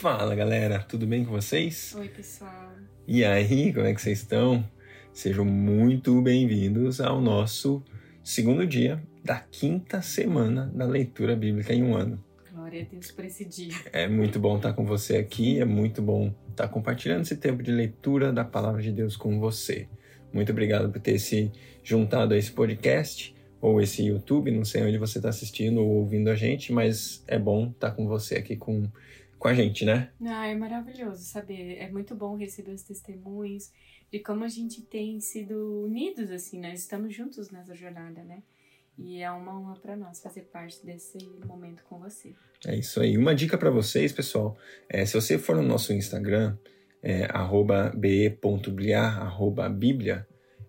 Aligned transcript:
Fala 0.00 0.34
galera, 0.34 0.80
tudo 0.80 1.06
bem 1.06 1.24
com 1.24 1.30
vocês? 1.30 1.94
Oi, 1.96 2.08
pessoal. 2.08 2.72
E 3.06 3.24
aí, 3.24 3.72
como 3.72 3.86
é 3.86 3.94
que 3.94 4.02
vocês 4.02 4.18
estão? 4.18 4.68
Sejam 5.12 5.44
muito 5.44 6.20
bem-vindos 6.20 7.00
ao 7.00 7.20
nosso 7.20 7.80
segundo 8.24 8.66
dia 8.66 9.00
da 9.22 9.38
quinta 9.38 10.02
semana 10.02 10.72
da 10.74 10.86
leitura 10.86 11.36
bíblica 11.36 11.72
em 11.72 11.84
um 11.84 11.94
ano. 11.94 12.24
Glória 12.52 12.82
a 12.82 12.84
Deus 12.84 13.12
por 13.12 13.24
esse 13.24 13.44
dia. 13.44 13.74
É 13.92 14.08
muito 14.08 14.40
bom 14.40 14.56
estar 14.56 14.72
com 14.72 14.84
você 14.84 15.18
aqui, 15.18 15.60
é 15.60 15.64
muito 15.64 16.02
bom 16.02 16.34
estar 16.50 16.66
compartilhando 16.66 17.22
esse 17.22 17.36
tempo 17.36 17.62
de 17.62 17.70
leitura 17.70 18.32
da 18.32 18.44
palavra 18.44 18.82
de 18.82 18.90
Deus 18.90 19.16
com 19.16 19.38
você. 19.38 19.88
Muito 20.32 20.50
obrigado 20.50 20.90
por 20.90 21.00
ter 21.00 21.18
se 21.20 21.52
juntado 21.84 22.34
a 22.34 22.36
esse 22.36 22.50
podcast 22.50 23.36
ou 23.60 23.80
esse 23.80 24.02
YouTube, 24.02 24.50
não 24.50 24.64
sei 24.64 24.82
onde 24.82 24.98
você 24.98 25.18
está 25.18 25.28
assistindo 25.28 25.80
ou 25.80 25.88
ouvindo 25.88 26.28
a 26.28 26.34
gente, 26.34 26.72
mas 26.72 27.22
é 27.28 27.38
bom 27.38 27.70
estar 27.70 27.92
com 27.92 28.08
você 28.08 28.34
aqui 28.34 28.56
com, 28.56 28.90
com 29.42 29.48
a 29.48 29.54
gente, 29.54 29.84
né? 29.84 30.08
Ah, 30.24 30.46
é 30.46 30.54
maravilhoso 30.54 31.24
saber. 31.24 31.76
É 31.78 31.90
muito 31.90 32.14
bom 32.14 32.36
receber 32.36 32.70
os 32.70 32.84
testemunhos 32.84 33.72
de 34.08 34.20
como 34.20 34.44
a 34.44 34.48
gente 34.48 34.82
tem 34.82 35.18
sido 35.18 35.82
unidos, 35.82 36.30
assim, 36.30 36.60
nós 36.60 36.78
estamos 36.78 37.12
juntos 37.12 37.50
nessa 37.50 37.74
jornada, 37.74 38.22
né? 38.22 38.40
E 38.96 39.20
é 39.20 39.28
uma 39.32 39.58
honra 39.58 39.74
para 39.80 39.96
nós 39.96 40.22
fazer 40.22 40.42
parte 40.42 40.86
desse 40.86 41.18
momento 41.44 41.82
com 41.88 41.98
você. 41.98 42.32
É 42.64 42.76
isso 42.76 43.00
aí. 43.00 43.18
Uma 43.18 43.34
dica 43.34 43.58
para 43.58 43.70
vocês, 43.70 44.12
pessoal, 44.12 44.56
é 44.88 45.04
se 45.04 45.14
você 45.14 45.36
for 45.36 45.56
no 45.56 45.62
nosso 45.62 45.92
Instagram, 45.92 46.56
é, 47.02 47.24
arroba 47.24 47.90
be.bliar, 47.96 49.22
arroba 49.22 49.68
bíblia, 49.68 50.24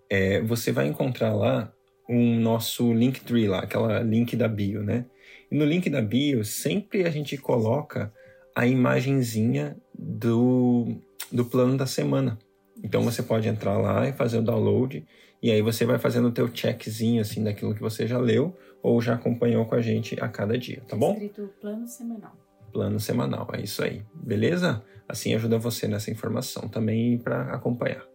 é, 0.10 0.42
você 0.42 0.72
vai 0.72 0.88
encontrar 0.88 1.36
lá 1.36 1.72
um 2.10 2.40
nosso 2.40 2.92
Linktree 2.92 3.48
lá, 3.48 3.60
aquela 3.60 4.00
link 4.00 4.36
da 4.36 4.48
bio, 4.48 4.82
né? 4.82 5.06
E 5.52 5.56
no 5.56 5.64
link 5.64 5.92
da 5.92 6.02
bio, 6.02 6.44
sempre 6.44 7.06
a 7.06 7.12
gente 7.12 7.38
coloca 7.38 8.12
a 8.56 8.66
imagenzinha 8.68 9.76
do, 9.98 10.96
do 11.32 11.46
plano 11.46 11.78
da 11.78 11.86
semana. 11.86 12.38
Então 12.84 13.02
você 13.02 13.24
pode 13.24 13.48
entrar 13.48 13.78
lá 13.78 14.08
e 14.08 14.14
fazer 14.14 14.40
o 14.40 14.42
download 14.42 15.06
e 15.42 15.52
aí 15.52 15.62
você 15.62 15.86
vai 15.86 15.98
fazendo 15.98 16.28
o 16.28 16.32
teu 16.32 16.48
checkzinho 16.54 17.22
assim 17.22 17.44
daquilo 17.44 17.74
que 17.74 17.82
você 17.82 18.08
já 18.08 18.18
leu 18.18 18.58
ou 18.82 19.02
já 19.02 19.14
acompanhou 19.14 19.66
com 19.66 19.76
a 19.76 19.82
gente 19.82 20.22
a 20.22 20.28
cada 20.28 20.58
dia, 20.58 20.82
tá 20.88 20.96
bom? 20.96 21.14
Escrito 21.14 21.50
plano 21.62 21.88
semanal. 21.88 22.38
Plano 22.72 23.00
semanal, 23.00 23.48
é 23.54 23.62
isso 23.62 23.84
aí. 23.84 24.04
Beleza? 24.14 24.84
Assim 25.08 25.34
ajuda 25.34 25.58
você 25.58 25.88
nessa 25.88 26.12
informação 26.12 26.68
também 26.68 27.18
para 27.18 27.54
acompanhar. 27.54 28.06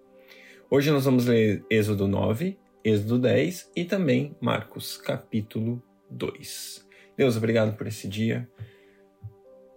Hoje 0.70 0.91
nós 0.91 1.05
vamos 1.05 1.27
ler 1.27 1.64
Êxodo 1.70 2.06
9, 2.06 2.58
Êxodo 2.84 3.19
10 3.19 3.73
e 3.75 3.84
também 3.84 4.36
Marcos, 4.41 4.98
capítulo 4.98 5.83
2. 6.11 6.86
Deus, 7.17 7.36
obrigado 7.36 7.77
por 7.77 7.86
esse 7.86 8.06
dia. 8.06 8.48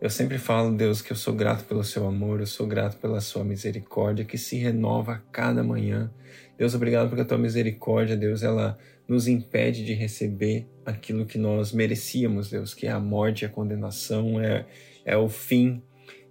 Eu 0.02 0.10
sempre 0.10 0.40
falo, 0.40 0.76
Deus, 0.76 1.00
que 1.00 1.12
eu 1.12 1.16
sou 1.16 1.32
grato 1.32 1.64
pelo 1.66 1.84
seu 1.84 2.08
amor, 2.08 2.40
eu 2.40 2.48
sou 2.48 2.66
grato 2.66 2.98
pela 2.98 3.22
sua 3.22 3.44
misericórdia 3.44 4.26
que 4.26 4.36
se 4.36 4.58
renova 4.58 5.14
a 5.14 5.18
cada 5.32 5.64
manhã. 5.64 6.12
Deus, 6.58 6.74
obrigado 6.74 7.08
porque 7.08 7.22
a 7.22 7.26
tua 7.26 7.38
misericórdia, 7.38 8.18
Deus, 8.18 8.42
ela 8.42 8.80
nos 9.08 9.28
impede 9.28 9.86
de 9.86 9.94
receber 9.94 10.68
aquilo 10.84 11.24
que 11.24 11.38
nós 11.38 11.72
merecíamos, 11.72 12.50
Deus, 12.50 12.74
que 12.74 12.88
é 12.88 12.92
a 12.92 13.00
morte, 13.00 13.46
a 13.46 13.50
condenação, 13.50 14.42
é, 14.42 14.66
é 15.06 15.16
o 15.16 15.30
fim. 15.30 15.84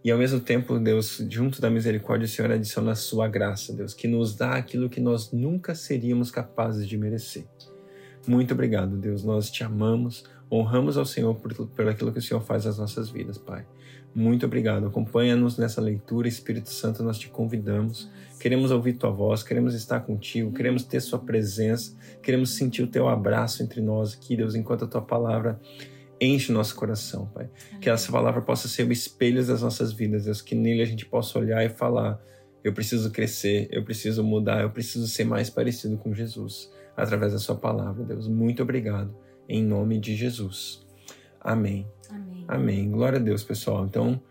E 0.03 0.11
ao 0.11 0.19
mesmo 0.19 0.41
tempo, 0.41 0.77
Deus, 0.81 1.25
junto 1.31 1.61
da 1.61 1.71
misericórdia, 1.71 2.25
o 2.25 2.29
Senhor 2.29 2.51
adiciona 2.51 2.91
a 2.91 2.97
sua 2.97 3.29
graça, 3.29 3.73
Deus, 3.73 3.95
que 3.95 4.09
nos 4.09 4.35
dá 4.35 4.57
aquilo 4.57 4.91
que 4.91 5.01
nós 5.01 5.31
nunca 5.31 5.77
seríamos 5.77 6.33
capazes 6.33 6.89
de 6.89 6.99
merecer. 6.99 7.45
Muito 8.27 8.53
obrigado, 8.53 8.97
Deus. 8.97 9.23
Nós 9.23 9.49
te 9.49 9.63
amamos, 9.63 10.25
honramos 10.51 10.99
ao 10.99 11.05
Senhor 11.05 11.35
por, 11.37 11.55
por 11.55 11.89
aquilo 11.89 12.13
que 12.13 12.19
o 12.19 12.23
Senhor 12.23 12.41
faz 12.41 12.65
nas 12.65 12.79
nossas 12.79 13.09
vidas, 13.09 13.39
Pai. 13.39 13.65
Muito 14.13 14.45
obrigado. 14.45 14.87
Acompanha-nos 14.87 15.57
nessa 15.57 15.81
leitura, 15.81 16.27
Espírito 16.27 16.71
Santo, 16.71 17.03
nós 17.03 17.17
te 17.17 17.29
convidamos. 17.29 18.11
Queremos 18.41 18.73
ouvir 18.73 18.95
tua 18.95 19.11
voz, 19.11 19.43
queremos 19.43 19.75
estar 19.75 20.01
contigo, 20.01 20.53
queremos 20.53 20.83
ter 20.83 21.01
sua 21.01 21.19
presença, 21.19 21.97
queremos 22.21 22.57
sentir 22.57 22.83
o 22.83 22.89
teu 22.89 23.09
abraço 23.09 23.63
entre 23.63 23.81
nós 23.81 24.15
aqui, 24.15 24.37
Deus, 24.37 24.55
enquanto 24.55 24.85
a 24.85 24.89
tua 24.89 25.03
palavra 25.03 25.61
enche 26.21 26.51
o 26.51 26.55
nosso 26.55 26.75
coração, 26.75 27.27
Pai. 27.27 27.49
Que 27.81 27.89
essa 27.89 28.11
palavra 28.11 28.43
possa 28.43 28.67
ser 28.67 28.89
o 28.89 28.93
espelho 28.93 29.47
das 29.47 29.63
nossas 29.63 29.93
vidas, 29.93 30.25
Deus, 30.25 30.43
que 30.43 30.57
nele 30.57 30.83
a 30.83 30.87
gente 30.87 31.07
possa 31.07 31.39
olhar 31.39 31.65
e 31.65 31.69
falar: 31.69 32.21
eu 32.65 32.73
preciso 32.73 33.13
crescer, 33.13 33.69
eu 33.71 33.85
preciso 33.85 34.25
mudar, 34.25 34.63
eu 34.63 34.71
preciso 34.71 35.07
ser 35.07 35.25
mais 35.25 35.49
parecido 35.49 35.97
com 35.97 36.13
Jesus 36.13 36.69
através 36.97 37.33
da 37.33 37.39
sua 37.39 37.55
palavra, 37.55 38.03
Deus. 38.03 38.27
Muito 38.27 38.63
obrigado 38.63 39.15
em 39.51 39.65
nome 39.65 39.99
de 39.99 40.15
Jesus. 40.15 40.87
Amém. 41.41 41.87
Amém. 42.09 42.45
Amém. 42.47 42.91
Glória 42.91 43.19
a 43.19 43.23
Deus, 43.23 43.43
pessoal. 43.43 43.85
Então, 43.85 44.23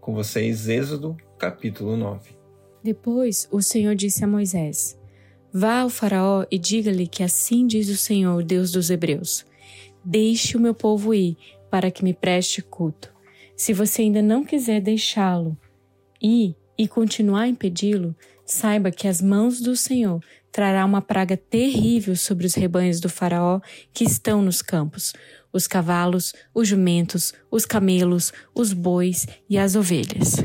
com 0.00 0.14
vocês, 0.14 0.68
Êxodo, 0.68 1.16
capítulo 1.38 1.96
9. 1.96 2.36
Depois 2.82 3.48
o 3.50 3.62
Senhor 3.62 3.94
disse 3.94 4.22
a 4.22 4.28
Moisés: 4.28 5.00
Vá 5.52 5.80
ao 5.80 5.88
Faraó 5.88 6.44
e 6.50 6.58
diga-lhe 6.58 7.06
que 7.06 7.22
assim 7.22 7.66
diz 7.66 7.88
o 7.88 7.96
Senhor, 7.96 8.44
Deus 8.44 8.70
dos 8.70 8.90
Hebreus: 8.90 9.46
Deixe 10.04 10.56
o 10.56 10.60
meu 10.60 10.74
povo 10.74 11.14
ir, 11.14 11.36
para 11.70 11.90
que 11.90 12.04
me 12.04 12.12
preste 12.12 12.60
culto. 12.60 13.12
Se 13.56 13.72
você 13.72 14.02
ainda 14.02 14.20
não 14.20 14.44
quiser 14.44 14.82
deixá-lo 14.82 15.56
ir 16.20 16.54
e 16.76 16.86
continuar 16.86 17.42
a 17.42 17.48
impedi-lo, 17.48 18.14
saiba 18.44 18.90
que 18.90 19.08
as 19.08 19.22
mãos 19.22 19.60
do 19.60 19.74
Senhor 19.74 20.22
trará 20.56 20.86
uma 20.86 21.02
praga 21.02 21.36
terrível 21.36 22.16
sobre 22.16 22.46
os 22.46 22.54
rebanhos 22.54 22.98
do 22.98 23.10
Faraó 23.10 23.60
que 23.92 24.04
estão 24.04 24.40
nos 24.40 24.62
campos: 24.62 25.12
os 25.52 25.66
cavalos, 25.66 26.32
os 26.54 26.66
jumentos, 26.66 27.34
os 27.50 27.66
camelos, 27.66 28.32
os 28.54 28.72
bois 28.72 29.26
e 29.50 29.58
as 29.58 29.76
ovelhas. 29.76 30.42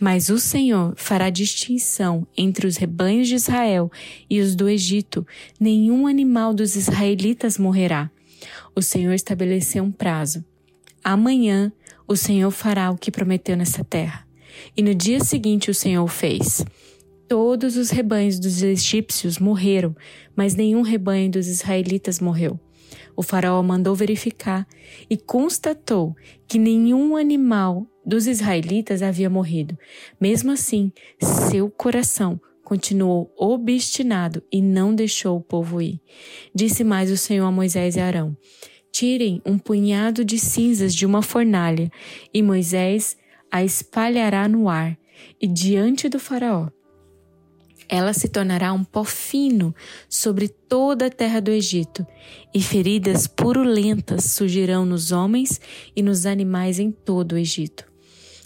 Mas 0.00 0.30
o 0.30 0.40
Senhor 0.40 0.94
fará 0.96 1.30
distinção 1.30 2.26
entre 2.36 2.66
os 2.66 2.76
rebanhos 2.76 3.28
de 3.28 3.36
Israel 3.36 3.88
e 4.28 4.40
os 4.40 4.56
do 4.56 4.68
Egito. 4.68 5.24
Nenhum 5.60 6.08
animal 6.08 6.52
dos 6.52 6.74
israelitas 6.74 7.56
morrerá. 7.56 8.10
O 8.74 8.82
Senhor 8.82 9.12
estabeleceu 9.12 9.84
um 9.84 9.92
prazo. 9.92 10.44
Amanhã 11.04 11.72
o 12.04 12.16
Senhor 12.16 12.50
fará 12.50 12.90
o 12.90 12.98
que 12.98 13.12
prometeu 13.12 13.56
nessa 13.56 13.84
terra. 13.84 14.26
E 14.76 14.82
no 14.82 14.92
dia 14.92 15.20
seguinte 15.20 15.70
o 15.70 15.74
Senhor 15.74 16.08
fez. 16.08 16.64
Todos 17.28 17.76
os 17.76 17.90
rebanhos 17.90 18.38
dos 18.38 18.62
egípcios 18.62 19.38
morreram, 19.38 19.96
mas 20.36 20.54
nenhum 20.54 20.82
rebanho 20.82 21.30
dos 21.30 21.48
israelitas 21.48 22.20
morreu. 22.20 22.60
O 23.16 23.22
faraó 23.22 23.60
mandou 23.62 23.96
verificar 23.96 24.66
e 25.10 25.16
constatou 25.16 26.14
que 26.46 26.56
nenhum 26.58 27.16
animal 27.16 27.84
dos 28.04 28.28
israelitas 28.28 29.02
havia 29.02 29.28
morrido. 29.28 29.76
Mesmo 30.20 30.52
assim, 30.52 30.92
seu 31.50 31.68
coração 31.68 32.40
continuou 32.62 33.32
obstinado 33.36 34.40
e 34.52 34.62
não 34.62 34.94
deixou 34.94 35.38
o 35.38 35.42
povo 35.42 35.82
ir. 35.82 36.00
Disse 36.54 36.84
mais 36.84 37.10
o 37.10 37.16
Senhor 37.16 37.46
a 37.46 37.50
Moisés 37.50 37.96
e 37.96 38.00
Arão: 38.00 38.36
Tirem 38.92 39.42
um 39.44 39.58
punhado 39.58 40.24
de 40.24 40.38
cinzas 40.38 40.94
de 40.94 41.04
uma 41.04 41.22
fornalha, 41.22 41.90
e 42.32 42.40
Moisés 42.40 43.16
a 43.50 43.64
espalhará 43.64 44.46
no 44.46 44.68
ar 44.68 44.96
e 45.40 45.46
diante 45.46 46.08
do 46.08 46.20
Faraó 46.20 46.68
ela 47.88 48.12
se 48.12 48.28
tornará 48.28 48.72
um 48.72 48.84
pó 48.84 49.04
fino 49.04 49.74
sobre 50.08 50.48
toda 50.48 51.06
a 51.06 51.10
terra 51.10 51.40
do 51.40 51.50
Egito, 51.50 52.06
e 52.52 52.60
feridas 52.60 53.26
purulentas 53.26 54.24
surgirão 54.24 54.84
nos 54.84 55.12
homens 55.12 55.60
e 55.94 56.02
nos 56.02 56.26
animais 56.26 56.78
em 56.78 56.90
todo 56.90 57.32
o 57.32 57.38
Egito. 57.38 57.84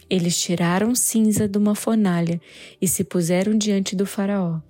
Eles 0.09 0.39
tiraram 0.41 0.95
cinza 0.95 1.49
de 1.49 1.57
uma 1.57 1.75
fornalha 1.75 2.41
e 2.81 2.89
se 2.89 3.05
puseram 3.05 3.57
diante 3.57 3.95
do 3.95 4.05
Faraó. 4.05 4.61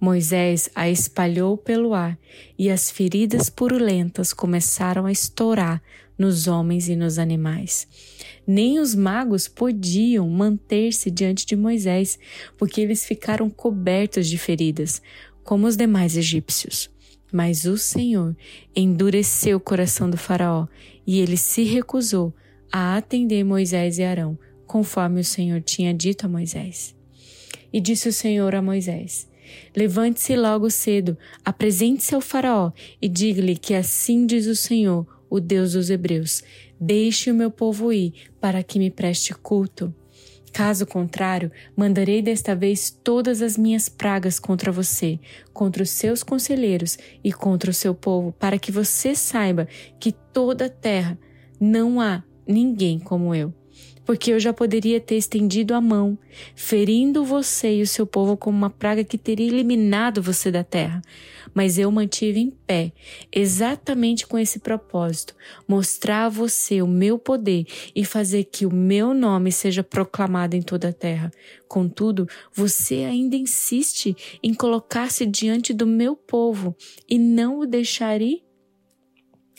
Moisés 0.00 0.68
a 0.74 0.88
espalhou 0.88 1.56
pelo 1.56 1.94
ar, 1.94 2.18
e 2.58 2.70
as 2.70 2.90
feridas 2.90 3.48
purulentas 3.48 4.32
começaram 4.32 5.06
a 5.06 5.12
estourar 5.12 5.82
nos 6.18 6.46
homens 6.46 6.88
e 6.88 6.96
nos 6.96 7.18
animais. 7.18 7.88
Nem 8.46 8.78
os 8.78 8.94
magos 8.94 9.48
podiam 9.48 10.28
manter-se 10.28 11.10
diante 11.10 11.46
de 11.46 11.56
Moisés, 11.56 12.18
porque 12.58 12.80
eles 12.80 13.04
ficaram 13.04 13.48
cobertos 13.48 14.28
de 14.28 14.38
feridas, 14.38 15.00
como 15.42 15.66
os 15.66 15.76
demais 15.76 16.16
egípcios. 16.16 16.90
Mas 17.32 17.64
o 17.64 17.76
Senhor 17.76 18.36
endureceu 18.76 19.56
o 19.56 19.60
coração 19.60 20.08
do 20.08 20.16
Faraó, 20.16 20.68
e 21.06 21.20
ele 21.20 21.36
se 21.36 21.64
recusou 21.64 22.32
a 22.70 22.96
atender 22.96 23.44
Moisés 23.44 23.98
e 23.98 24.02
Arão, 24.02 24.38
conforme 24.66 25.20
o 25.20 25.24
Senhor 25.24 25.60
tinha 25.60 25.92
dito 25.92 26.26
a 26.26 26.28
Moisés. 26.28 26.94
E 27.72 27.80
disse 27.80 28.08
o 28.08 28.12
Senhor 28.12 28.54
a 28.54 28.62
Moisés: 28.62 29.28
Levante-se 29.76 30.36
logo 30.36 30.70
cedo, 30.70 31.16
apresente-se 31.44 32.14
ao 32.14 32.20
Faraó 32.20 32.72
e 33.00 33.08
diga-lhe 33.08 33.56
que 33.56 33.74
assim 33.74 34.26
diz 34.26 34.46
o 34.46 34.56
Senhor, 34.56 35.06
o 35.28 35.40
Deus 35.40 35.72
dos 35.72 35.90
Hebreus: 35.90 36.42
Deixe 36.80 37.30
o 37.30 37.34
meu 37.34 37.50
povo 37.50 37.92
ir, 37.92 38.12
para 38.40 38.62
que 38.62 38.78
me 38.78 38.90
preste 38.90 39.34
culto. 39.34 39.94
Caso 40.52 40.86
contrário, 40.86 41.50
mandarei 41.76 42.22
desta 42.22 42.54
vez 42.54 42.88
todas 42.88 43.42
as 43.42 43.58
minhas 43.58 43.88
pragas 43.88 44.38
contra 44.38 44.70
você, 44.70 45.18
contra 45.52 45.82
os 45.82 45.90
seus 45.90 46.22
conselheiros 46.22 46.96
e 47.24 47.32
contra 47.32 47.72
o 47.72 47.74
seu 47.74 47.92
povo, 47.92 48.30
para 48.32 48.56
que 48.56 48.70
você 48.70 49.16
saiba 49.16 49.66
que 49.98 50.12
toda 50.12 50.66
a 50.66 50.70
terra 50.70 51.18
não 51.60 52.00
há 52.00 52.22
ninguém 52.46 53.00
como 53.00 53.34
eu. 53.34 53.52
Porque 54.04 54.32
eu 54.32 54.38
já 54.38 54.52
poderia 54.52 55.00
ter 55.00 55.16
estendido 55.16 55.74
a 55.74 55.80
mão, 55.80 56.18
ferindo 56.54 57.24
você 57.24 57.76
e 57.76 57.82
o 57.82 57.86
seu 57.86 58.06
povo 58.06 58.36
como 58.36 58.56
uma 58.56 58.70
praga 58.70 59.02
que 59.02 59.16
teria 59.16 59.46
eliminado 59.46 60.22
você 60.22 60.50
da 60.50 60.62
terra. 60.62 61.02
Mas 61.54 61.78
eu 61.78 61.90
mantive 61.90 62.40
em 62.40 62.50
pé, 62.50 62.92
exatamente 63.32 64.26
com 64.26 64.36
esse 64.36 64.58
propósito: 64.58 65.34
mostrar 65.68 66.24
a 66.24 66.28
você 66.28 66.82
o 66.82 66.86
meu 66.86 67.18
poder 67.18 67.64
e 67.94 68.04
fazer 68.04 68.44
que 68.44 68.66
o 68.66 68.74
meu 68.74 69.14
nome 69.14 69.52
seja 69.52 69.82
proclamado 69.82 70.56
em 70.56 70.62
toda 70.62 70.88
a 70.88 70.92
terra. 70.92 71.30
Contudo, 71.68 72.28
você 72.52 73.04
ainda 73.04 73.36
insiste 73.36 74.16
em 74.42 74.52
colocar-se 74.52 75.24
diante 75.24 75.72
do 75.72 75.86
meu 75.86 76.16
povo 76.16 76.74
e 77.08 77.18
não 77.18 77.60
o 77.60 77.66
deixar 77.66 78.20
ir? 78.20 78.42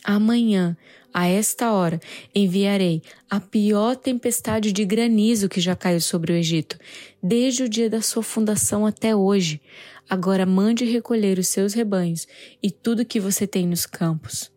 Amanhã 0.03 0.77
a 1.15 1.27
esta 1.27 1.71
hora 1.71 1.97
enviarei 2.35 3.01
a 3.29 3.39
pior 3.39 3.95
tempestade 3.95 4.73
de 4.73 4.83
granizo 4.83 5.47
que 5.47 5.62
já 5.62 5.73
caiu 5.73 6.01
sobre 6.01 6.33
o 6.33 6.35
Egito, 6.35 6.77
desde 7.23 7.63
o 7.63 7.69
dia 7.69 7.89
da 7.89 8.01
sua 8.01 8.21
fundação 8.21 8.85
até 8.85 9.15
hoje. 9.15 9.62
Agora 10.09 10.45
mande 10.45 10.83
recolher 10.83 11.39
os 11.39 11.47
seus 11.47 11.73
rebanhos 11.73 12.27
e 12.62 12.69
tudo 12.69 13.06
que 13.06 13.17
você 13.17 13.47
tem 13.47 13.65
nos 13.65 13.85
campos. 13.85 14.51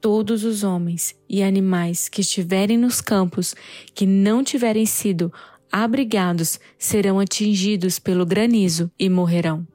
Todos 0.00 0.44
os 0.44 0.64
homens 0.64 1.14
e 1.28 1.42
animais 1.42 2.08
que 2.08 2.22
estiverem 2.22 2.78
nos 2.78 3.02
campos, 3.02 3.54
que 3.94 4.06
não 4.06 4.42
tiverem 4.42 4.86
sido 4.86 5.30
abrigados, 5.70 6.58
serão 6.78 7.20
atingidos 7.20 7.98
pelo 7.98 8.24
granizo 8.24 8.90
e 8.98 9.10
morrerão. 9.10 9.66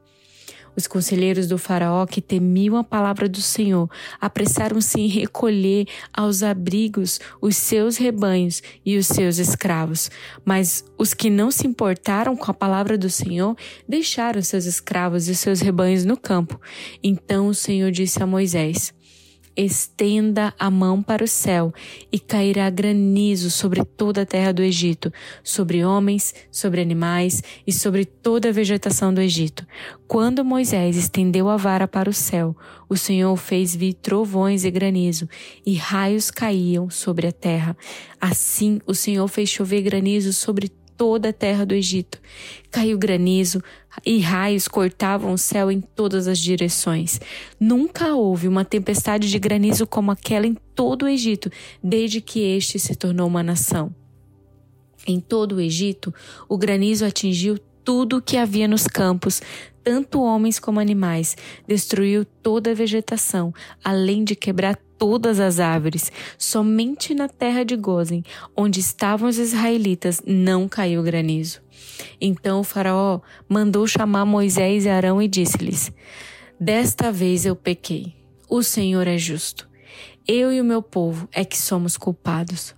Os 0.77 0.85
conselheiros 0.85 1.47
do 1.47 1.57
Faraó, 1.57 2.06
que 2.06 2.21
temiam 2.21 2.77
a 2.77 2.83
palavra 2.83 3.27
do 3.27 3.41
Senhor, 3.41 3.89
apressaram-se 4.21 5.01
em 5.01 5.07
recolher 5.07 5.88
aos 6.13 6.44
abrigos 6.44 7.19
os 7.41 7.57
seus 7.57 7.97
rebanhos 7.97 8.62
e 8.85 8.95
os 8.95 9.07
seus 9.07 9.39
escravos. 9.39 10.12
Mas 10.45 10.85
os 10.95 11.15
que 11.15 11.31
não 11.31 11.50
se 11.50 11.65
importaram 11.65 12.38
com 12.38 12.51
a 12.51 12.53
palavra 12.53 12.95
do 12.95 13.09
Senhor 13.09 13.57
deixaram 13.89 14.39
seus 14.44 14.65
escravos 14.65 15.27
e 15.27 15.33
seus 15.33 15.62
rebanhos 15.62 16.06
no 16.06 16.15
campo. 16.15 16.62
Então 17.03 17.47
o 17.47 17.56
Senhor 17.56 17.89
disse 17.89 18.21
a 18.21 18.27
Moisés: 18.27 18.94
estenda 19.57 20.54
a 20.59 20.69
mão 20.69 21.01
para 21.01 21.24
o 21.24 21.27
céu 21.27 21.74
e 22.12 22.19
cairá 22.19 22.69
granizo 22.69 23.50
sobre 23.50 23.83
toda 23.83 24.21
a 24.21 24.25
terra 24.25 24.54
do 24.54 24.62
Egito, 24.62 25.12
sobre 25.44 25.83
homens, 25.83 26.33
sobre 26.51 26.80
animais 26.80 27.42
e 27.65 27.74
sobre 27.74 28.06
toda 28.06 28.50
a 28.50 28.51
vegetação 28.51 29.12
do 29.12 29.19
Egito. 29.19 29.65
Quando 30.07 30.45
Moisés 30.45 30.95
estendeu 30.95 31.50
a 31.50 31.57
vara 31.57 31.88
para 31.88 32.09
o 32.09 32.13
céu, 32.13 32.56
o 32.88 32.95
Senhor 32.95 33.36
fez 33.36 33.75
vir 33.75 33.94
trovões 33.94 34.63
e 34.63 34.71
granizo, 34.71 35.27
e 35.65 35.74
raios 35.74 36.30
caíam 36.30 36.89
sobre 36.89 37.27
a 37.27 37.31
terra. 37.31 37.75
Assim 38.21 38.80
o 38.86 38.94
Senhor 38.94 39.27
fez 39.27 39.50
chover 39.50 39.81
granizo 39.81 40.31
sobre 40.31 40.69
toda 40.97 41.29
a 41.29 41.33
terra 41.33 41.65
do 41.65 41.75
Egito. 41.75 42.19
Caiu 42.71 42.97
granizo 42.97 43.63
e 44.05 44.19
raios 44.19 44.67
cortavam 44.67 45.31
o 45.33 45.38
céu 45.38 45.71
em 45.71 45.79
todas 45.79 46.27
as 46.27 46.39
direções. 46.39 47.21
Nunca 47.59 48.15
houve 48.15 48.47
uma 48.47 48.65
tempestade 48.65 49.29
de 49.29 49.39
granizo 49.39 49.85
como 49.85 50.11
aquela 50.11 50.47
em 50.47 50.55
todo 50.75 51.03
o 51.03 51.07
Egito, 51.07 51.51
desde 51.81 52.19
que 52.19 52.39
este 52.39 52.79
se 52.79 52.95
tornou 52.95 53.27
uma 53.27 53.44
nação. 53.44 53.94
Em 55.05 55.21
todo 55.21 55.55
o 55.55 55.61
Egito, 55.61 56.13
o 56.49 56.57
granizo 56.57 57.05
atingiu 57.05 57.57
tudo 57.87 58.17
o 58.17 58.21
que 58.21 58.35
havia 58.35 58.67
nos 58.67 58.85
campos, 58.85 59.41
tanto 59.81 60.21
homens 60.21 60.59
como 60.59 60.77
animais, 60.77 61.37
destruiu 61.65 62.25
toda 62.25 62.71
a 62.71 62.73
vegetação, 62.73 63.53
além 63.81 64.25
de 64.25 64.35
quebrar 64.35 64.75
todas 64.97 65.39
as 65.39 65.57
árvores. 65.61 66.11
Somente 66.37 67.15
na 67.15 67.29
terra 67.29 67.63
de 67.63 67.77
Gozen, 67.77 68.25
onde 68.53 68.81
estavam 68.81 69.29
os 69.29 69.37
israelitas, 69.37 70.21
não 70.27 70.67
caiu 70.67 71.01
granizo. 71.01 71.61
Então 72.19 72.59
o 72.59 72.63
Faraó 72.65 73.21
mandou 73.47 73.87
chamar 73.87 74.25
Moisés 74.25 74.83
e 74.83 74.89
Arão 74.89 75.21
e 75.21 75.27
disse-lhes: 75.29 75.89
Desta 76.59 77.09
vez 77.09 77.45
eu 77.45 77.55
pequei. 77.55 78.13
O 78.49 78.63
Senhor 78.63 79.07
é 79.07 79.17
justo. 79.17 79.65
Eu 80.27 80.51
e 80.51 80.59
o 80.59 80.65
meu 80.65 80.81
povo 80.81 81.29
é 81.31 81.45
que 81.45 81.57
somos 81.57 81.95
culpados. 81.95 82.75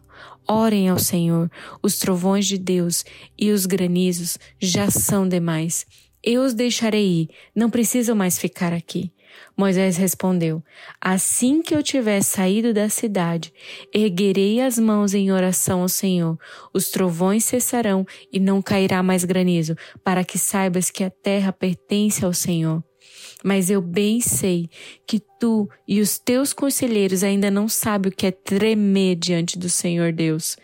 Orem 0.49 0.89
ao 0.89 0.97
Senhor, 0.97 1.51
os 1.83 1.99
trovões 1.99 2.47
de 2.47 2.57
Deus 2.57 3.05
e 3.37 3.51
os 3.51 3.67
granizos 3.67 4.39
já 4.59 4.89
são 4.89 5.29
demais. 5.29 5.85
Eu 6.23 6.41
os 6.41 6.55
deixarei 6.55 7.05
ir, 7.05 7.29
não 7.55 7.69
precisam 7.69 8.15
mais 8.15 8.39
ficar 8.39 8.73
aqui. 8.73 9.13
Moisés 9.55 9.95
respondeu: 9.97 10.63
Assim 10.99 11.61
que 11.61 11.75
eu 11.75 11.83
tiver 11.83 12.23
saído 12.23 12.73
da 12.73 12.89
cidade, 12.89 13.53
erguerei 13.93 14.59
as 14.59 14.79
mãos 14.79 15.13
em 15.13 15.31
oração 15.31 15.81
ao 15.81 15.89
Senhor. 15.89 16.35
Os 16.73 16.89
trovões 16.89 17.43
cessarão 17.43 18.03
e 18.33 18.39
não 18.39 18.59
cairá 18.59 19.03
mais 19.03 19.23
granizo, 19.23 19.75
para 20.03 20.23
que 20.23 20.39
saibas 20.39 20.89
que 20.89 21.03
a 21.03 21.11
terra 21.11 21.53
pertence 21.53 22.25
ao 22.25 22.33
Senhor. 22.33 22.83
Mas 23.43 23.69
eu 23.69 23.81
bem 23.81 24.19
sei 24.19 24.69
que 25.07 25.21
tu 25.39 25.69
e 25.87 26.01
os 26.01 26.19
teus 26.19 26.51
conselheiros 26.51 27.23
ainda 27.23 27.49
não 27.49 27.69
sabem 27.69 28.11
o 28.11 28.15
que 28.15 28.25
é 28.27 28.31
tremer 28.31 29.15
diante 29.15 29.57
do 29.57 29.69
Senhor 29.69 30.11
Deus. 30.11 30.57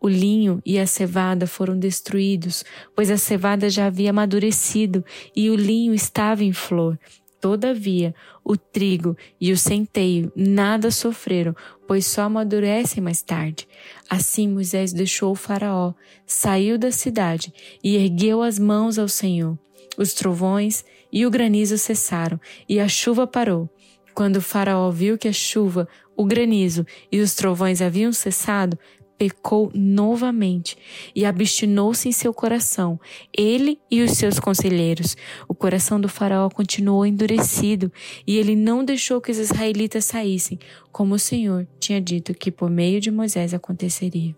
O 0.00 0.08
linho 0.08 0.60
e 0.66 0.80
a 0.80 0.86
cevada 0.86 1.46
foram 1.46 1.78
destruídos, 1.78 2.64
pois 2.94 3.08
a 3.08 3.16
cevada 3.16 3.70
já 3.70 3.86
havia 3.86 4.10
amadurecido 4.10 5.04
e 5.34 5.48
o 5.48 5.54
linho 5.54 5.94
estava 5.94 6.42
em 6.42 6.52
flor. 6.52 6.98
Todavia, 7.40 8.14
o 8.44 8.56
trigo 8.56 9.16
e 9.40 9.52
o 9.52 9.56
centeio 9.56 10.32
nada 10.34 10.90
sofreram, 10.90 11.54
pois 11.86 12.06
só 12.06 12.22
amadurecem 12.22 13.02
mais 13.02 13.22
tarde. 13.22 13.66
Assim 14.08 14.48
Moisés 14.48 14.92
deixou 14.92 15.32
o 15.32 15.36
Faraó, 15.36 15.92
saiu 16.26 16.78
da 16.78 16.90
cidade 16.90 17.52
e 17.82 17.96
ergueu 17.96 18.42
as 18.42 18.58
mãos 18.58 18.98
ao 18.98 19.08
Senhor. 19.08 19.58
Os 19.96 20.14
trovões 20.14 20.84
e 21.12 21.26
o 21.26 21.30
granizo 21.30 21.76
cessaram, 21.76 22.40
e 22.68 22.80
a 22.80 22.88
chuva 22.88 23.26
parou. 23.26 23.68
Quando 24.14 24.42
Faraó 24.42 24.90
viu 24.90 25.16
que 25.16 25.28
a 25.28 25.32
chuva, 25.32 25.88
o 26.16 26.24
granizo 26.24 26.86
e 27.10 27.20
os 27.20 27.34
trovões 27.34 27.80
haviam 27.80 28.12
cessado, 28.12 28.78
pecou 29.22 29.70
novamente 29.72 30.76
e 31.14 31.24
obstinou-se 31.24 32.08
em 32.08 32.12
seu 32.12 32.34
coração, 32.34 32.98
ele 33.32 33.78
e 33.88 34.02
os 34.02 34.12
seus 34.12 34.40
conselheiros. 34.40 35.16
O 35.46 35.54
coração 35.54 36.00
do 36.00 36.08
Faraó 36.08 36.48
continuou 36.50 37.06
endurecido 37.06 37.92
e 38.26 38.36
ele 38.36 38.56
não 38.56 38.84
deixou 38.84 39.20
que 39.20 39.30
os 39.30 39.38
israelitas 39.38 40.06
saíssem, 40.06 40.58
como 40.90 41.14
o 41.14 41.20
Senhor 41.20 41.68
tinha 41.78 42.00
dito 42.00 42.34
que 42.34 42.50
por 42.50 42.68
meio 42.68 43.00
de 43.00 43.12
Moisés 43.12 43.54
aconteceria. 43.54 44.34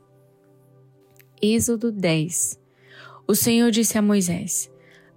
Êxodo 1.40 1.90
10 1.90 2.60
O 3.26 3.34
Senhor 3.34 3.70
disse 3.70 3.96
a 3.96 4.02
Moisés: 4.02 4.70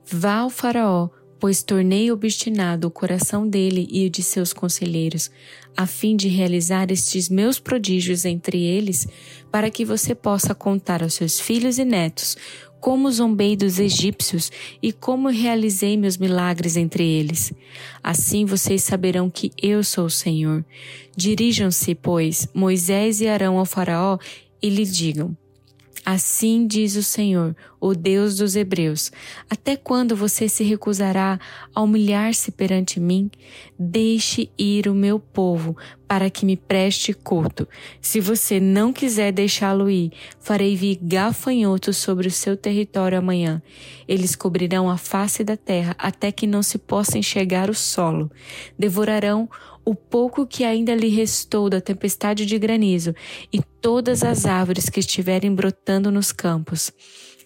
Vá 0.05 0.38
ao 0.38 0.50
Faraó, 0.50 1.10
pois 1.39 1.63
tornei 1.63 2.12
obstinado 2.12 2.88
o 2.88 2.91
coração 2.91 3.48
dele 3.48 3.88
e 3.91 4.06
o 4.06 4.10
de 4.10 4.24
seus 4.24 4.53
conselheiros, 4.53 5.29
a 5.75 5.86
fim 5.86 6.15
de 6.15 6.27
realizar 6.27 6.91
estes 6.91 7.29
meus 7.29 7.60
prodígios 7.60 8.25
entre 8.25 8.62
eles, 8.63 9.08
para 9.51 9.70
que 9.70 9.86
você 9.86 10.15
possa 10.15 10.56
contar 10.56 11.03
aos 11.03 11.13
seus 11.13 11.39
filhos 11.39 11.77
e 11.77 11.86
netos 11.86 12.36
como 12.79 13.12
zombei 13.12 13.56
dos 13.56 13.79
egípcios 13.79 14.51
e 14.82 14.94
como 14.94 15.29
realizei 15.29 15.98
meus 15.98 16.17
milagres 16.17 16.77
entre 16.77 17.03
eles. 17.03 17.51
Assim 18.03 18.46
vocês 18.46 18.84
saberão 18.84 19.29
que 19.29 19.51
eu 19.62 19.84
sou 19.84 20.06
o 20.06 20.12
Senhor. 20.12 20.63
Dirijam-se, 21.15 21.96
pois, 21.96 22.48
Moisés 22.53 23.20
e 23.20 23.27
Arão 23.27 23.58
ao 23.58 23.65
Faraó 23.65 24.17
e 24.62 24.70
lhe 24.70 24.86
digam: 24.86 25.36
Assim 26.06 26.66
diz 26.66 26.96
o 26.96 27.04
Senhor, 27.04 27.56
o 27.80 27.94
Deus 27.94 28.38
dos 28.38 28.56
Hebreus: 28.56 29.12
Até 29.50 29.75
quando 29.75 30.16
você 30.16 30.48
se 30.48 30.63
recusará 30.63 31.39
a 31.74 31.82
humilhar-se 31.82 32.51
perante 32.51 33.00
mim? 33.00 33.30
Deixe 33.77 34.50
ir 34.58 34.88
o 34.88 34.96
meu 34.96 35.20
povo, 35.20 35.75
para 36.08 36.30
que 36.30 36.46
me 36.46 36.56
preste 36.56 37.13
culto. 37.13 37.68
Se 38.01 38.20
você 38.20 38.60
não 38.60 38.94
quiser 38.94 39.32
deixá-lo 39.32 39.89
ir, 39.89 40.12
farei 40.39 40.75
vir 40.75 40.98
gafanhotos 41.01 41.98
sobre 41.98 42.27
o 42.27 42.32
seu 42.32 42.56
território 42.56 43.18
amanhã. 43.18 43.62
Eles 44.08 44.36
cobrirão 44.36 44.89
a 44.89 44.98
face 44.98 45.44
da 45.44 45.58
terra 45.58 45.96
até 46.00 46.32
que 46.32 46.48
não 46.48 46.63
se 46.63 46.77
possa 46.77 47.18
enxergar 47.18 47.70
o 47.70 47.75
solo. 47.75 48.32
Devorarão 48.80 49.50
o 49.88 49.96
pouco 49.96 50.46
que 50.46 50.65
ainda 50.65 50.94
lhe 50.94 51.08
restou 51.08 51.70
da 51.70 51.79
tempestade 51.79 52.46
de 52.46 52.60
granizo 52.60 53.15
e 53.53 53.62
todas 53.82 54.22
as 54.22 54.46
árvores 54.46 54.89
que 54.89 55.00
estiverem 55.00 55.56
brotando 55.56 56.12
nos 56.12 56.34
campos. 56.34 56.91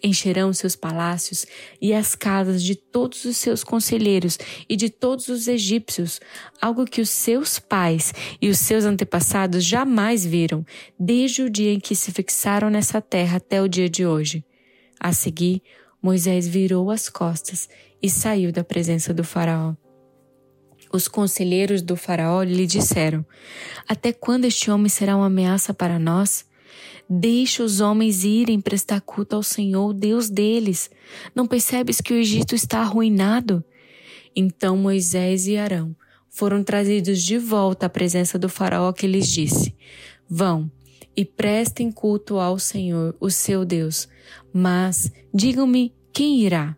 Encherão 0.01 0.51
seus 0.51 0.75
palácios 0.75 1.45
e 1.79 1.93
as 1.93 2.15
casas 2.15 2.63
de 2.63 2.73
todos 2.73 3.25
os 3.25 3.37
seus 3.37 3.63
conselheiros 3.63 4.39
e 4.67 4.75
de 4.75 4.89
todos 4.89 5.27
os 5.27 5.47
egípcios, 5.47 6.19
algo 6.59 6.85
que 6.85 6.99
os 6.99 7.11
seus 7.11 7.59
pais 7.59 8.11
e 8.41 8.49
os 8.49 8.57
seus 8.57 8.85
antepassados 8.85 9.63
jamais 9.63 10.25
viram, 10.25 10.65
desde 10.99 11.43
o 11.43 11.49
dia 11.49 11.71
em 11.71 11.79
que 11.79 11.95
se 11.95 12.11
fixaram 12.11 12.71
nessa 12.71 12.99
terra 12.99 13.37
até 13.37 13.61
o 13.61 13.67
dia 13.67 13.87
de 13.87 14.03
hoje. 14.03 14.43
A 14.99 15.13
seguir, 15.13 15.61
Moisés 16.01 16.47
virou 16.47 16.89
as 16.89 17.07
costas 17.07 17.69
e 18.01 18.09
saiu 18.09 18.51
da 18.51 18.63
presença 18.63 19.13
do 19.13 19.23
Faraó. 19.23 19.75
Os 20.93 21.07
conselheiros 21.07 21.81
do 21.81 21.95
Faraó 21.95 22.43
lhe 22.43 22.67
disseram: 22.67 23.25
Até 23.87 24.11
quando 24.11 24.45
este 24.45 24.69
homem 24.69 24.89
será 24.89 25.15
uma 25.15 25.27
ameaça 25.27 25.73
para 25.73 25.97
nós? 25.97 26.45
Deixa 27.09 27.63
os 27.63 27.79
homens 27.79 28.23
irem 28.23 28.59
prestar 28.59 29.01
culto 29.01 29.35
ao 29.35 29.43
Senhor, 29.43 29.93
Deus 29.93 30.29
deles. 30.29 30.89
Não 31.35 31.47
percebes 31.47 31.99
que 31.99 32.13
o 32.13 32.17
Egito 32.17 32.55
está 32.55 32.79
arruinado? 32.79 33.63
Então 34.35 34.77
Moisés 34.77 35.47
e 35.47 35.57
Arão 35.57 35.95
foram 36.29 36.63
trazidos 36.63 37.21
de 37.21 37.37
volta 37.37 37.85
à 37.85 37.89
presença 37.89 38.39
do 38.39 38.49
Faraó 38.49 38.91
que 38.91 39.07
lhes 39.07 39.27
disse: 39.27 39.75
Vão 40.29 40.71
e 41.15 41.25
prestem 41.25 41.91
culto 41.91 42.37
ao 42.37 42.57
Senhor, 42.57 43.15
o 43.19 43.29
seu 43.29 43.65
Deus. 43.65 44.07
Mas 44.53 45.11
digam-me 45.33 45.93
quem 46.13 46.41
irá. 46.41 46.75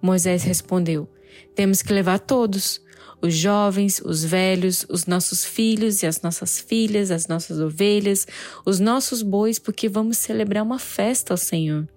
Moisés 0.00 0.42
respondeu: 0.42 1.08
Temos 1.54 1.82
que 1.82 1.92
levar 1.92 2.18
todos 2.18 2.83
os 3.24 3.34
jovens, 3.34 4.02
os 4.04 4.22
velhos, 4.22 4.84
os 4.86 5.06
nossos 5.06 5.46
filhos 5.46 6.02
e 6.02 6.06
as 6.06 6.20
nossas 6.20 6.60
filhas, 6.60 7.10
as 7.10 7.26
nossas 7.26 7.58
ovelhas, 7.58 8.26
os 8.66 8.78
nossos 8.78 9.22
bois, 9.22 9.58
porque 9.58 9.88
vamos 9.88 10.18
celebrar 10.18 10.62
uma 10.62 10.78
festa 10.78 11.32
ao 11.32 11.38
Senhor. 11.38 11.88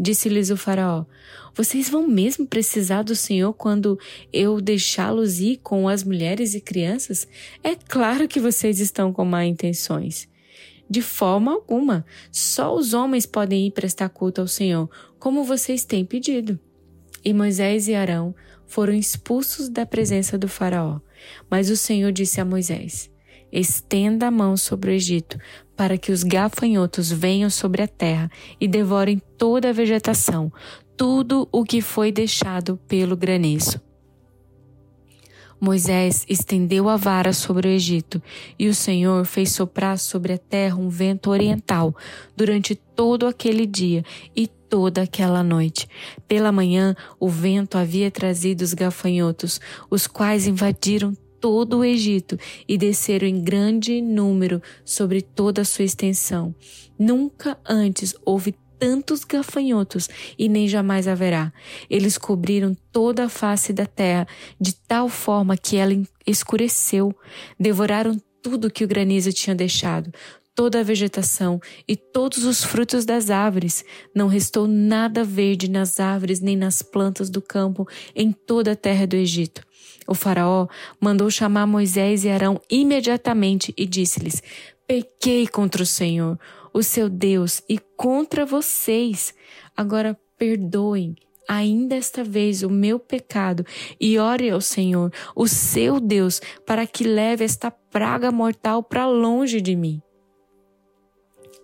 Disse-lhes 0.00 0.48
o 0.48 0.56
Faraó: 0.56 1.04
Vocês 1.54 1.90
vão 1.90 2.08
mesmo 2.08 2.46
precisar 2.46 3.02
do 3.02 3.14
Senhor 3.14 3.52
quando 3.52 3.98
eu 4.32 4.58
deixá-los 4.58 5.38
ir 5.38 5.60
com 5.62 5.86
as 5.86 6.02
mulheres 6.02 6.54
e 6.54 6.62
crianças? 6.62 7.28
É 7.62 7.74
claro 7.74 8.26
que 8.26 8.40
vocês 8.40 8.80
estão 8.80 9.12
com 9.12 9.24
má 9.24 9.44
intenções. 9.44 10.26
De 10.88 11.02
forma 11.02 11.52
alguma, 11.52 12.06
só 12.32 12.74
os 12.74 12.94
homens 12.94 13.26
podem 13.26 13.66
ir 13.66 13.70
prestar 13.72 14.08
culto 14.08 14.40
ao 14.40 14.48
Senhor, 14.48 14.88
como 15.18 15.44
vocês 15.44 15.84
têm 15.84 16.06
pedido. 16.06 16.58
E 17.22 17.34
Moisés 17.34 17.86
e 17.86 17.94
Arão 17.94 18.34
foram 18.66 18.92
expulsos 18.92 19.68
da 19.68 19.86
presença 19.86 20.36
do 20.38 20.48
Faraó. 20.48 21.00
Mas 21.50 21.70
o 21.70 21.76
Senhor 21.76 22.12
disse 22.12 22.40
a 22.40 22.44
Moisés: 22.44 23.10
Estenda 23.52 24.26
a 24.26 24.30
mão 24.30 24.56
sobre 24.56 24.90
o 24.90 24.94
Egito, 24.94 25.38
para 25.76 25.96
que 25.96 26.12
os 26.12 26.22
gafanhotos 26.22 27.10
venham 27.10 27.48
sobre 27.48 27.82
a 27.82 27.88
terra 27.88 28.30
e 28.60 28.66
devorem 28.66 29.20
toda 29.38 29.70
a 29.70 29.72
vegetação, 29.72 30.52
tudo 30.96 31.48
o 31.52 31.64
que 31.64 31.80
foi 31.80 32.10
deixado 32.10 32.76
pelo 32.88 33.16
granizo. 33.16 33.80
Moisés 35.64 36.26
estendeu 36.28 36.90
a 36.90 36.96
vara 36.96 37.32
sobre 37.32 37.66
o 37.66 37.70
Egito, 37.70 38.22
e 38.58 38.68
o 38.68 38.74
Senhor 38.74 39.24
fez 39.24 39.50
soprar 39.52 39.98
sobre 39.98 40.34
a 40.34 40.38
terra 40.38 40.76
um 40.76 40.90
vento 40.90 41.30
oriental 41.30 41.96
durante 42.36 42.74
todo 42.74 43.26
aquele 43.26 43.64
dia 43.64 44.04
e 44.36 44.46
toda 44.46 45.00
aquela 45.00 45.42
noite. 45.42 45.88
Pela 46.28 46.52
manhã, 46.52 46.94
o 47.18 47.30
vento 47.30 47.78
havia 47.78 48.10
trazido 48.10 48.62
os 48.62 48.74
gafanhotos, 48.74 49.58
os 49.90 50.06
quais 50.06 50.46
invadiram 50.46 51.16
todo 51.40 51.78
o 51.78 51.84
Egito 51.84 52.38
e 52.68 52.76
desceram 52.76 53.26
em 53.26 53.42
grande 53.42 54.02
número 54.02 54.62
sobre 54.84 55.22
toda 55.22 55.62
a 55.62 55.64
sua 55.64 55.86
extensão. 55.86 56.54
Nunca 56.98 57.58
antes 57.66 58.14
houve 58.22 58.54
tantos 58.84 59.24
gafanhotos 59.24 60.10
e 60.38 60.46
nem 60.46 60.68
jamais 60.68 61.08
haverá. 61.08 61.50
Eles 61.88 62.18
cobriram 62.18 62.76
toda 62.92 63.24
a 63.24 63.28
face 63.30 63.72
da 63.72 63.86
terra 63.86 64.28
de 64.60 64.74
tal 64.74 65.08
forma 65.08 65.56
que 65.56 65.78
ela 65.78 65.94
escureceu. 66.26 67.16
Devoraram 67.58 68.20
tudo 68.42 68.70
que 68.70 68.84
o 68.84 68.86
granizo 68.86 69.32
tinha 69.32 69.56
deixado, 69.56 70.12
toda 70.54 70.80
a 70.80 70.82
vegetação 70.82 71.58
e 71.88 71.96
todos 71.96 72.44
os 72.44 72.62
frutos 72.62 73.06
das 73.06 73.30
árvores. 73.30 73.82
Não 74.14 74.28
restou 74.28 74.68
nada 74.68 75.24
verde 75.24 75.70
nas 75.70 75.98
árvores 75.98 76.40
nem 76.40 76.54
nas 76.54 76.82
plantas 76.82 77.30
do 77.30 77.40
campo 77.40 77.88
em 78.14 78.32
toda 78.32 78.72
a 78.72 78.76
terra 78.76 79.06
do 79.06 79.16
Egito. 79.16 79.62
O 80.06 80.14
Faraó 80.14 80.68
mandou 81.00 81.30
chamar 81.30 81.66
Moisés 81.66 82.22
e 82.22 82.28
Arão 82.28 82.60
imediatamente 82.68 83.72
e 83.78 83.86
disse-lhes: 83.86 84.42
Pequei 84.86 85.46
contra 85.46 85.82
o 85.82 85.86
Senhor 85.86 86.38
o 86.74 86.82
seu 86.82 87.08
Deus 87.08 87.62
e 87.68 87.78
contra 87.78 88.44
vocês. 88.44 89.32
Agora 89.76 90.18
perdoem 90.36 91.14
ainda 91.48 91.94
esta 91.94 92.24
vez 92.24 92.62
o 92.62 92.70
meu 92.70 92.98
pecado 92.98 93.64
e 94.00 94.18
ore 94.18 94.50
ao 94.50 94.60
Senhor, 94.60 95.12
o 95.36 95.46
seu 95.46 96.00
Deus, 96.00 96.40
para 96.66 96.86
que 96.86 97.04
leve 97.04 97.44
esta 97.44 97.70
praga 97.70 98.32
mortal 98.32 98.82
para 98.82 99.06
longe 99.06 99.60
de 99.60 99.76
mim. 99.76 100.02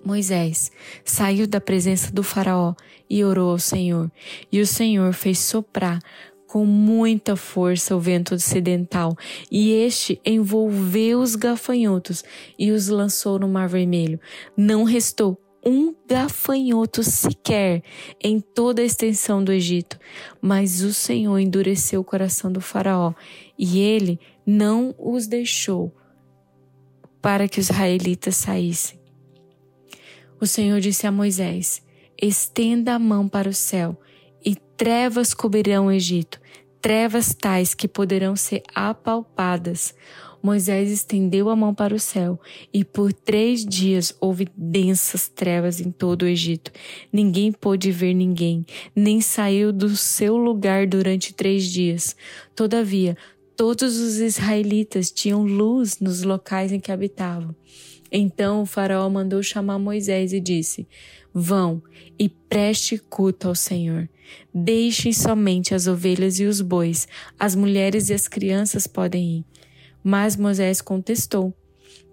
Moisés 0.04 0.70
saiu 1.04 1.46
da 1.46 1.60
presença 1.60 2.10
do 2.10 2.22
Faraó 2.22 2.74
e 3.08 3.22
orou 3.22 3.50
ao 3.50 3.58
Senhor, 3.58 4.10
e 4.50 4.60
o 4.60 4.66
Senhor 4.66 5.12
fez 5.12 5.38
soprar 5.38 5.98
com 6.50 6.66
muita 6.66 7.36
força 7.36 7.94
o 7.94 8.00
vento 8.00 8.34
ocidental, 8.34 9.16
e 9.48 9.70
este 9.70 10.20
envolveu 10.26 11.20
os 11.20 11.36
gafanhotos 11.36 12.24
e 12.58 12.72
os 12.72 12.88
lançou 12.88 13.38
no 13.38 13.46
Mar 13.46 13.68
Vermelho. 13.68 14.18
Não 14.56 14.82
restou 14.82 15.40
um 15.64 15.94
gafanhoto 16.08 17.04
sequer 17.04 17.84
em 18.20 18.40
toda 18.40 18.82
a 18.82 18.84
extensão 18.84 19.44
do 19.44 19.52
Egito. 19.52 19.96
Mas 20.42 20.82
o 20.82 20.92
Senhor 20.92 21.38
endureceu 21.38 22.00
o 22.00 22.04
coração 22.04 22.50
do 22.50 22.60
Faraó 22.60 23.14
e 23.56 23.78
ele 23.78 24.18
não 24.44 24.92
os 24.98 25.28
deixou 25.28 25.94
para 27.22 27.46
que 27.46 27.60
os 27.60 27.70
israelitas 27.70 28.34
saíssem. 28.34 28.98
O 30.40 30.46
Senhor 30.48 30.80
disse 30.80 31.06
a 31.06 31.12
Moisés: 31.12 31.80
Estenda 32.20 32.94
a 32.94 32.98
mão 32.98 33.28
para 33.28 33.48
o 33.48 33.54
céu 33.54 33.96
e 34.44 34.56
trevas 34.76 35.34
cobrirão 35.34 35.86
o 35.86 35.92
Egito, 35.92 36.40
trevas 36.80 37.34
tais 37.34 37.74
que 37.74 37.86
poderão 37.86 38.34
ser 38.34 38.62
apalpadas. 38.74 39.94
Moisés 40.42 40.90
estendeu 40.90 41.50
a 41.50 41.56
mão 41.56 41.74
para 41.74 41.94
o 41.94 42.00
céu, 42.00 42.40
e 42.72 42.82
por 42.82 43.12
três 43.12 43.64
dias 43.64 44.16
houve 44.18 44.48
densas 44.56 45.28
trevas 45.28 45.80
em 45.80 45.90
todo 45.90 46.22
o 46.22 46.26
Egito. 46.26 46.72
Ninguém 47.12 47.52
pôde 47.52 47.92
ver 47.92 48.14
ninguém, 48.14 48.64
nem 48.96 49.20
saiu 49.20 49.70
do 49.70 49.94
seu 49.96 50.36
lugar 50.36 50.86
durante 50.86 51.34
três 51.34 51.64
dias. 51.64 52.16
Todavia, 52.56 53.16
todos 53.60 53.98
os 53.98 54.16
israelitas 54.20 55.10
tinham 55.10 55.42
luz 55.42 55.98
nos 56.00 56.22
locais 56.22 56.72
em 56.72 56.80
que 56.80 56.90
habitavam. 56.90 57.54
Então 58.10 58.62
o 58.62 58.66
Faraó 58.66 59.06
mandou 59.10 59.42
chamar 59.42 59.78
Moisés 59.78 60.32
e 60.32 60.40
disse: 60.40 60.88
Vão 61.30 61.82
e 62.18 62.26
preste 62.26 62.96
culto 62.96 63.48
ao 63.48 63.54
Senhor. 63.54 64.08
Deixem 64.54 65.12
somente 65.12 65.74
as 65.74 65.86
ovelhas 65.86 66.40
e 66.40 66.46
os 66.46 66.62
bois, 66.62 67.06
as 67.38 67.54
mulheres 67.54 68.08
e 68.08 68.14
as 68.14 68.26
crianças 68.26 68.86
podem 68.86 69.40
ir. 69.40 69.44
Mas 70.02 70.36
Moisés 70.36 70.80
contestou: 70.80 71.54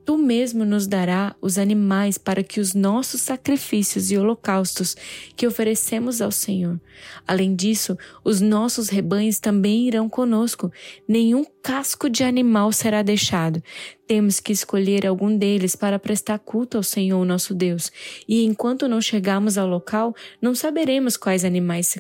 Tu 0.08 0.18
mesmo 0.18 0.64
nos 0.64 0.88
dará 0.88 1.36
os 1.42 1.58
animais 1.58 2.18
para 2.18 2.42
que 2.42 2.62
os 2.62 2.74
nossos 2.74 3.20
sacrifícios 3.20 4.10
e 4.10 4.18
holocaustos 4.18 4.96
que 5.36 5.46
oferecemos 5.46 6.22
ao 6.22 6.32
Senhor. 6.32 6.80
Além 7.28 7.54
disso, 7.54 7.98
os 8.24 8.40
nossos 8.40 8.88
rebanhos 8.88 9.38
também 9.38 9.86
irão 9.86 10.08
conosco. 10.08 10.72
Nenhum 11.06 11.44
casco 11.62 12.10
de 12.10 12.24
animal 12.24 12.72
será 12.72 13.02
deixado. 13.02 13.62
Temos 14.08 14.40
que 14.40 14.54
escolher 14.54 15.06
algum 15.06 15.38
deles 15.38 15.76
para 15.76 16.00
prestar 16.00 16.40
culto 16.40 16.78
ao 16.78 16.84
Senhor 16.84 17.26
nosso 17.26 17.54
Deus. 17.54 17.92
E 18.26 18.46
enquanto 18.46 18.88
não 18.88 19.02
chegarmos 19.02 19.58
ao 19.58 19.68
local, 19.68 20.16
não 20.42 20.56
saberemos 20.56 21.18
quais 21.18 21.44
animais 21.44 21.94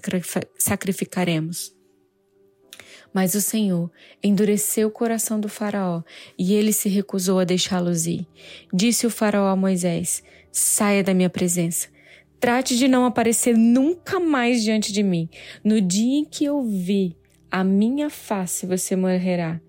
sacrificaremos. 0.57 1.76
Mas 3.17 3.33
o 3.33 3.41
Senhor 3.41 3.89
endureceu 4.23 4.89
o 4.89 4.91
coração 4.91 5.39
do 5.39 5.49
Faraó 5.49 6.03
e 6.37 6.53
ele 6.53 6.71
se 6.71 6.87
recusou 6.87 7.39
a 7.39 7.43
deixá-los 7.43 8.05
ir. 8.05 8.27
Disse 8.71 9.07
o 9.07 9.09
Faraó 9.09 9.47
a 9.47 9.55
Moisés: 9.55 10.21
Saia 10.51 11.03
da 11.03 11.15
minha 11.15 11.27
presença. 11.27 11.87
Trate 12.39 12.77
de 12.77 12.87
não 12.87 13.05
aparecer 13.05 13.57
nunca 13.57 14.19
mais 14.19 14.61
diante 14.61 14.93
de 14.93 15.01
mim. 15.01 15.27
No 15.63 15.81
dia 15.81 16.19
em 16.19 16.25
que 16.25 16.45
eu 16.45 16.61
vi 16.61 17.17
a 17.49 17.63
minha 17.63 18.07
face, 18.07 18.67
você 18.67 18.95
morrerá. 18.95 19.59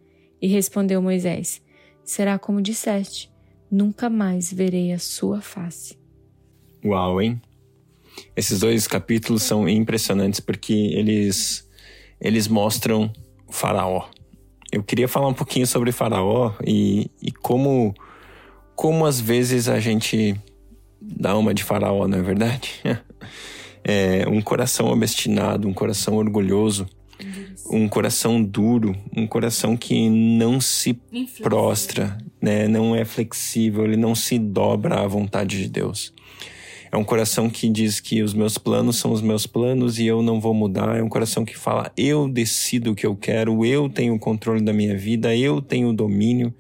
E 0.43 0.47
respondeu 0.47 1.01
Moisés: 1.01 1.63
Será 2.05 2.39
como 2.39 2.61
disseste, 2.61 3.33
nunca 3.71 4.11
mais 4.11 4.53
verei 4.53 4.93
a 4.93 4.99
sua 4.99 5.41
face. 5.41 5.97
Uau, 6.85 7.23
hein? 7.23 7.41
Esses 8.37 8.61
dois 8.61 8.87
capítulos 8.87 9.43
são 9.43 9.67
impressionantes 9.67 10.39
porque 10.39 10.75
eles 10.75 11.67
eles 12.21 12.47
mostram 12.47 13.11
Faraó. 13.49 14.07
Eu 14.71 14.83
queria 14.83 15.09
falar 15.09 15.29
um 15.29 15.35
pouquinho 15.35 15.67
sobre 15.67 15.93
Faraó 15.93 16.53
e, 16.67 17.11
e 17.23 17.33
como, 17.33 17.95
como 18.77 19.07
às 19.07 19.21
vezes 19.21 19.69
a 19.69 19.81
gente 19.81 20.35
dá 21.01 21.37
uma 21.37 21.55
de 21.55 21.65
Faraó, 21.65 22.07
não 22.07 22.19
é 22.19 22.23
verdade? 22.23 22.81
É, 23.91 24.29
um 24.29 24.43
coração 24.43 24.89
obstinado, 24.89 25.67
um 25.67 25.73
coração 25.73 26.17
orgulhoso, 26.17 26.87
um 27.71 27.89
coração 27.89 28.43
duro, 28.43 28.95
um 29.17 29.27
coração 29.27 29.79
que 29.79 30.11
não 30.11 30.61
se 30.61 30.93
prostra, 31.43 32.19
né? 32.41 32.69
não 32.69 32.95
é 32.95 33.07
flexível, 33.07 33.85
ele 33.85 33.97
não 33.97 34.15
se 34.15 34.39
dobra 34.39 35.01
à 35.01 35.07
vontade 35.07 35.63
de 35.63 35.71
Deus. 35.71 36.13
É 36.91 36.97
um 36.97 37.05
coração 37.05 37.51
que 37.51 37.69
diz 37.69 38.01
que 38.01 38.23
os 38.23 38.33
meus 38.33 38.57
planos 38.57 38.97
são 38.97 39.13
os 39.13 39.21
meus 39.21 39.47
planos 39.47 39.99
e 39.99 40.07
eu 40.07 40.23
não 40.23 40.41
vou 40.41 40.55
mudar. 40.55 40.97
É 40.97 41.03
um 41.03 41.09
coração 41.09 41.45
que 41.45 41.57
fala: 41.57 41.93
eu 41.97 42.29
decido 42.29 42.93
o 42.93 42.95
que 42.95 43.07
eu 43.07 43.15
quero, 43.15 43.65
eu 43.65 43.89
tenho 43.89 44.15
o 44.15 44.19
controle 44.19 44.63
da 44.63 44.73
minha 44.73 44.97
vida, 44.97 45.35
eu 45.37 45.61
tenho 45.61 45.91
o 45.91 45.93
domínio. 45.93 46.55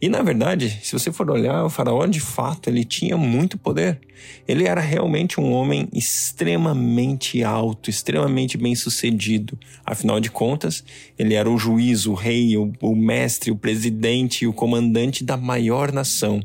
E 0.00 0.08
na 0.08 0.22
verdade, 0.22 0.78
se 0.82 0.92
você 0.92 1.10
for 1.10 1.30
olhar, 1.30 1.64
o 1.64 1.70
Faraó 1.70 2.06
de 2.06 2.20
fato 2.20 2.68
ele 2.68 2.84
tinha 2.84 3.16
muito 3.16 3.58
poder. 3.58 4.00
Ele 4.46 4.66
era 4.66 4.80
realmente 4.80 5.40
um 5.40 5.52
homem 5.52 5.88
extremamente 5.92 7.42
alto, 7.42 7.90
extremamente 7.90 8.56
bem 8.56 8.74
sucedido. 8.74 9.58
Afinal 9.84 10.20
de 10.20 10.30
contas, 10.30 10.84
ele 11.18 11.34
era 11.34 11.50
o 11.50 11.58
juiz, 11.58 12.06
o 12.06 12.14
rei, 12.14 12.56
o, 12.56 12.72
o 12.80 12.94
mestre, 12.94 13.50
o 13.50 13.56
presidente 13.56 14.44
e 14.44 14.46
o 14.46 14.52
comandante 14.52 15.24
da 15.24 15.36
maior 15.36 15.92
nação 15.92 16.40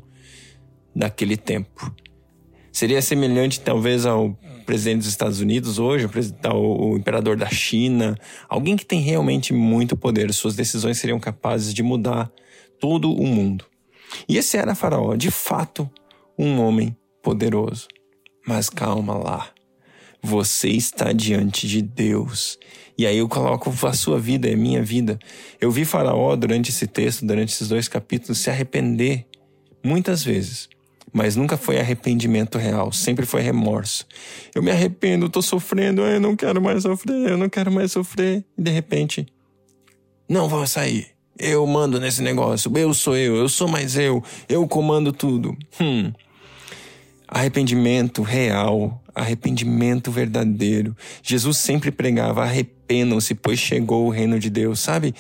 daquele 0.95 1.37
tempo. 1.37 1.93
Seria 2.77 3.01
semelhante, 3.01 3.59
talvez, 3.59 4.05
ao 4.05 4.37
presidente 4.63 4.99
dos 4.99 5.07
Estados 5.07 5.39
Unidos 5.39 5.79
hoje, 5.79 6.05
o, 6.53 6.91
o 6.91 6.95
imperador 6.95 7.35
da 7.35 7.49
China, 7.49 8.15
alguém 8.47 8.77
que 8.77 8.85
tem 8.85 9.01
realmente 9.01 9.51
muito 9.51 9.97
poder. 9.97 10.31
Suas 10.31 10.55
decisões 10.55 10.99
seriam 10.99 11.19
capazes 11.19 11.73
de 11.73 11.81
mudar 11.81 12.31
todo 12.79 13.11
o 13.11 13.25
mundo. 13.25 13.65
E 14.29 14.37
esse 14.37 14.57
era 14.57 14.75
Faraó, 14.75 15.15
de 15.15 15.31
fato, 15.31 15.89
um 16.37 16.61
homem 16.61 16.95
poderoso. 17.23 17.87
Mas 18.45 18.69
calma 18.69 19.17
lá. 19.17 19.49
Você 20.21 20.69
está 20.69 21.11
diante 21.11 21.67
de 21.67 21.81
Deus. 21.81 22.59
E 22.95 23.07
aí 23.07 23.17
eu 23.17 23.27
coloco 23.27 23.73
a 23.87 23.93
sua 23.93 24.19
vida, 24.19 24.47
é 24.47 24.55
minha 24.55 24.83
vida. 24.83 25.17
Eu 25.59 25.71
vi 25.71 25.83
Faraó 25.83 26.35
durante 26.35 26.69
esse 26.69 26.85
texto, 26.85 27.25
durante 27.25 27.53
esses 27.53 27.69
dois 27.69 27.87
capítulos, 27.87 28.37
se 28.37 28.51
arrepender 28.51 29.25
muitas 29.83 30.23
vezes 30.23 30.69
mas 31.13 31.35
nunca 31.35 31.57
foi 31.57 31.79
arrependimento 31.79 32.57
real, 32.57 32.91
sempre 32.91 33.25
foi 33.25 33.41
remorso. 33.41 34.05
Eu 34.53 34.61
me 34.61 34.71
arrependo, 34.71 35.29
tô 35.29 35.41
sofrendo, 35.41 36.01
eu 36.01 36.19
não 36.19 36.35
quero 36.35 36.61
mais 36.61 36.83
sofrer, 36.83 37.31
eu 37.31 37.37
não 37.37 37.49
quero 37.49 37.71
mais 37.71 37.91
sofrer. 37.91 38.43
E 38.57 38.61
de 38.61 38.71
repente, 38.71 39.25
não 40.27 40.49
vou 40.49 40.65
sair. 40.67 41.07
Eu 41.39 41.65
mando 41.67 41.99
nesse 41.99 42.21
negócio, 42.21 42.71
eu 42.75 42.93
sou 42.93 43.15
eu, 43.15 43.35
eu 43.35 43.47
sou 43.47 43.67
mais 43.67 43.95
eu, 43.95 44.23
eu 44.49 44.67
comando 44.67 45.11
tudo. 45.11 45.55
Hum. 45.79 46.11
Arrependimento 47.27 48.21
real, 48.21 49.01
arrependimento 49.13 50.11
verdadeiro. 50.11 50.95
Jesus 51.21 51.57
sempre 51.57 51.91
pregava: 51.91 52.43
arrependam-se, 52.43 53.35
pois 53.35 53.59
chegou 53.59 54.07
o 54.07 54.09
reino 54.09 54.39
de 54.39 54.49
Deus, 54.49 54.79
sabe? 54.79 55.13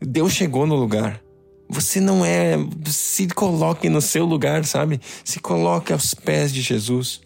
Deus 0.00 0.32
chegou 0.32 0.66
no 0.66 0.76
lugar. 0.76 1.20
Você 1.68 2.00
não 2.00 2.24
é. 2.24 2.56
Se 2.86 3.26
coloque 3.28 3.88
no 3.88 4.00
seu 4.00 4.24
lugar, 4.24 4.64
sabe? 4.64 5.00
Se 5.24 5.40
coloque 5.40 5.92
aos 5.92 6.14
pés 6.14 6.52
de 6.52 6.60
Jesus. 6.60 7.20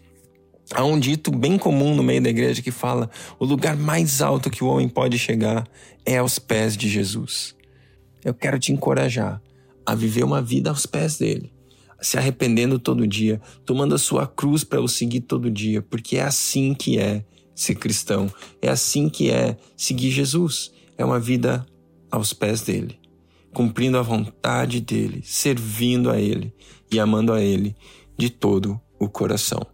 Há 0.73 0.83
um 0.83 0.99
dito 0.99 1.31
bem 1.31 1.57
comum 1.57 1.93
no 1.93 2.01
meio 2.01 2.21
da 2.21 2.29
igreja 2.29 2.61
que 2.61 2.71
fala: 2.71 3.09
o 3.39 3.45
lugar 3.45 3.75
mais 3.77 4.21
alto 4.21 4.49
que 4.49 4.63
o 4.63 4.67
homem 4.67 4.89
pode 4.89 5.19
chegar 5.19 5.67
é 6.05 6.17
aos 6.17 6.39
pés 6.39 6.75
de 6.75 6.89
Jesus. 6.89 7.55
Eu 8.23 8.33
quero 8.33 8.57
te 8.57 8.71
encorajar 8.71 9.41
a 9.85 9.95
viver 9.95 10.23
uma 10.23 10.41
vida 10.41 10.69
aos 10.69 10.85
pés 10.85 11.17
dele, 11.17 11.51
se 11.99 12.17
arrependendo 12.17 12.79
todo 12.79 13.07
dia, 13.07 13.41
tomando 13.65 13.95
a 13.95 13.97
sua 13.97 14.25
cruz 14.25 14.63
para 14.63 14.81
o 14.81 14.87
seguir 14.87 15.21
todo 15.21 15.51
dia, 15.51 15.81
porque 15.81 16.17
é 16.17 16.23
assim 16.23 16.73
que 16.73 16.99
é 16.99 17.23
ser 17.55 17.75
cristão, 17.75 18.31
é 18.61 18.69
assim 18.69 19.09
que 19.09 19.29
é 19.29 19.57
seguir 19.75 20.11
Jesus. 20.11 20.71
É 20.97 21.05
uma 21.05 21.19
vida 21.19 21.65
aos 22.11 22.31
pés 22.31 22.61
dele 22.61 23.00
cumprindo 23.53 23.97
a 23.97 24.01
vontade 24.01 24.81
dele, 24.81 25.21
servindo 25.23 26.09
a 26.09 26.19
ele 26.19 26.53
e 26.91 26.99
amando 26.99 27.33
a 27.33 27.41
ele 27.41 27.75
de 28.17 28.29
todo 28.29 28.79
o 28.99 29.09
coração. 29.09 29.65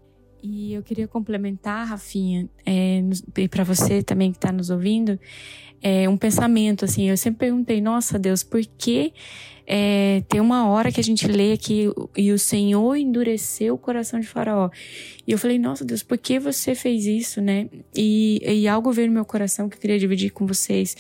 E 0.42 0.74
eu 0.74 0.84
queria 0.84 1.08
complementar, 1.08 1.88
Rafinha, 1.88 2.48
é, 2.66 3.02
e 3.38 3.48
para 3.48 3.64
você 3.64 4.04
também 4.04 4.32
que 4.32 4.38
está 4.38 4.52
nos 4.52 4.70
ouvindo, 4.70 5.20
é, 5.82 6.08
um 6.08 6.18
pensamento 6.18 6.86
assim. 6.86 7.10
Eu 7.10 7.18
sempre 7.18 7.40
perguntei, 7.40 7.82
nossa 7.82 8.18
Deus, 8.18 8.44
por 8.44 8.62
que 8.78 9.14
é, 9.70 10.24
tem 10.30 10.40
uma 10.40 10.70
hora 10.70 10.94
que 10.94 11.00
a 11.00 11.04
gente 11.04 11.28
lê 11.28 11.52
aqui 11.52 11.92
e 12.16 12.32
o 12.32 12.40
Senhor 12.40 12.96
endureceu 12.96 13.74
o 13.74 13.78
coração 13.78 14.18
de 14.18 14.26
Faraó. 14.26 14.70
E 15.28 15.32
eu 15.34 15.38
falei, 15.38 15.60
nossa 15.60 15.84
Deus, 15.84 16.02
por 16.02 16.18
que 16.18 16.40
você 16.40 16.74
fez 16.74 17.06
isso, 17.06 17.42
né? 17.42 17.68
E, 17.94 18.42
e 18.46 18.68
algo 18.68 18.94
veio 18.94 19.10
no 19.10 19.14
meu 19.14 19.26
coração 19.26 19.68
que 19.68 19.76
eu 19.76 19.82
queria 19.82 20.00
dividir 20.00 20.32
com 20.32 20.46
vocês, 20.48 20.96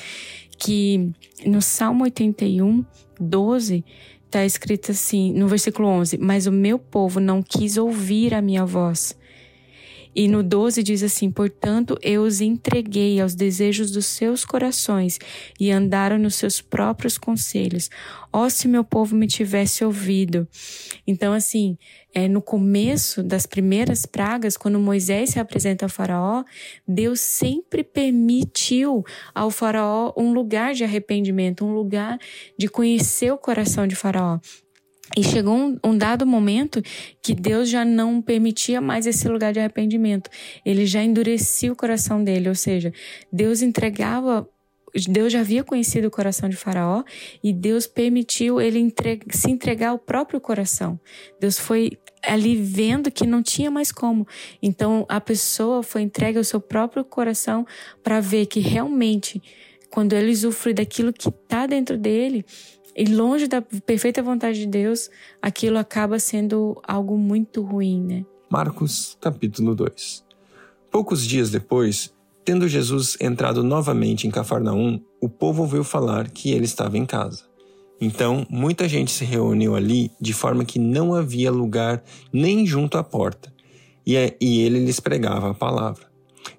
que 0.57 1.11
no 1.46 1.61
Salmo 1.61 2.03
81, 2.03 2.85
12, 3.20 3.85
está 4.25 4.46
escrito 4.46 4.92
assim, 4.92 5.31
no 5.31 5.48
versículo 5.48 5.88
11: 5.88 6.18
Mas 6.18 6.46
o 6.46 6.51
meu 6.51 6.77
povo 6.77 7.22
não 7.22 7.42
quis 7.42 7.77
ouvir 7.77 8.33
a 8.33 8.42
minha 8.42 8.66
voz. 8.66 9.18
E 10.20 10.27
no 10.27 10.42
12 10.42 10.82
diz 10.82 11.03
assim: 11.03 11.30
Portanto, 11.30 11.96
eu 12.01 12.24
os 12.24 12.42
entreguei 12.42 13.22
aos 13.22 13.36
desejos 13.36 13.92
dos 13.92 14.08
seus 14.08 14.44
corações 14.44 15.20
e 15.60 15.70
andaram 15.70 16.18
nos 16.18 16.34
seus 16.34 16.60
próprios 16.60 17.20
conselhos. 17.20 17.88
Ó, 18.34 18.44
oh, 18.46 18.50
se 18.50 18.68
meu 18.68 18.84
povo 18.84 19.16
me 19.16 19.27
tivesse 19.27 19.86
ouvido. 19.86 20.48
Então, 21.06 21.34
assim, 21.34 21.77
é, 22.16 22.27
no 22.27 22.42
começo 22.42 23.22
das 23.22 23.46
primeiras 23.46 24.08
pragas, 24.08 24.58
quando 24.58 24.80
Moisés 24.80 25.30
se 25.30 25.40
apresenta 25.40 25.86
ao 25.86 25.90
Faraó, 25.90 26.44
Deus 26.88 27.20
sempre 27.20 27.84
permitiu 27.84 29.06
ao 29.36 29.51
Faraó 29.51 30.14
um 30.18 30.34
lugar 30.34 30.74
de 30.74 30.84
arrependimento, 30.84 31.64
um 31.64 31.75
lugar 31.75 32.18
de 32.58 32.68
conhecer 32.68 33.32
o 33.32 33.38
coração 33.38 33.86
de 33.86 33.96
Faraó. 33.96 34.40
E 35.15 35.24
chegou 35.24 35.55
um, 35.55 35.79
um, 35.83 35.98
dado 35.98 36.25
momento 36.25 36.81
que 37.22 37.33
Deus 37.33 37.70
já 37.70 37.85
não 37.85 38.22
permitia 38.22 38.81
mais 38.81 39.05
esse 39.05 39.27
lugar 39.27 39.53
de 39.53 39.59
arrependimento. 39.59 40.29
Ele 40.65 40.85
já 40.85 41.01
endurecia 41.01 41.72
o 41.72 41.75
coração 41.75 42.24
dele, 42.24 42.50
ou 42.50 42.55
seja, 42.55 42.91
Deus 43.31 43.61
entregava. 43.61 44.48
Deus 45.07 45.31
já 45.31 45.41
havia 45.41 45.63
conhecido 45.63 46.07
o 46.07 46.11
coração 46.11 46.50
de 46.50 46.55
Faraó 46.55 47.03
e 47.43 47.53
Deus 47.53 47.85
permitiu 47.85 48.59
ele 48.59 48.79
entre, 48.79 49.20
se 49.29 49.51
entregar 49.51 49.89
ao 49.89 50.00
próprio 50.00 50.41
coração. 50.41 51.00
Deus 51.39 51.59
foi 51.59 51.91
ali 52.24 52.55
vendo 52.55 53.11
que 53.11 53.27
não 53.27 53.43
tinha 53.43 53.70
mais 53.70 53.91
como. 53.91 54.27
Então 54.61 55.05
a 55.07 55.22
pessoa 55.22 55.83
foi 55.83 56.01
entregue 56.01 56.37
ao 56.37 56.43
seu 56.43 56.59
próprio 56.59 57.03
coração 57.03 57.65
para 58.01 58.20
ver 58.20 58.48
que 58.48 58.59
realmente, 58.59 59.41
quando 59.91 60.13
ele 60.13 60.31
usufrui 60.31 60.74
daquilo 60.74 61.13
que 61.13 61.29
está 61.29 61.67
dentro 61.67 61.98
dele, 61.98 62.46
e 62.98 63.05
longe 63.05 63.48
da 63.48 63.62
perfeita 63.62 64.24
vontade 64.24 64.62
de 64.62 64.66
Deus, 64.68 65.10
aquilo 65.40 65.77
acaba 65.77 66.18
sendo 66.18 66.81
algo 66.86 67.16
muito 67.16 67.62
ruim, 67.62 68.01
né? 68.01 68.25
Marcos, 68.50 69.16
capítulo 69.22 69.75
2. 69.75 70.25
Poucos 70.90 71.24
dias 71.24 71.51
depois, 71.51 72.12
tendo 72.44 72.68
Jesus 72.68 73.16
entrado 73.22 73.64
novamente 73.64 74.25
em 74.25 74.31
Cafarnaum, 74.31 75.00
o 75.22 75.29
povo 75.29 75.62
ouviu 75.62 75.83
falar 75.83 76.29
que 76.29 76.51
ele 76.51 76.66
estava 76.66 76.98
em 76.98 77.05
casa. 77.05 77.44
Então, 78.01 78.48
muita 78.50 78.88
gente 78.88 79.12
se 79.12 79.25
reuniu 79.25 79.75
ali, 79.75 80.12
de 80.20 80.33
forma 80.33 80.66
que 80.66 80.79
não 80.79 81.14
havia 81.14 81.51
lugar 81.51 82.03
nem 82.33 82.66
junto 82.66 82.98
à 82.98 83.03
porta, 83.03 83.53
e 84.05 84.16
ele 84.62 84.79
lhes 84.79 85.00
pregava 85.00 85.51
a 85.51 85.53
palavra. 85.53 86.07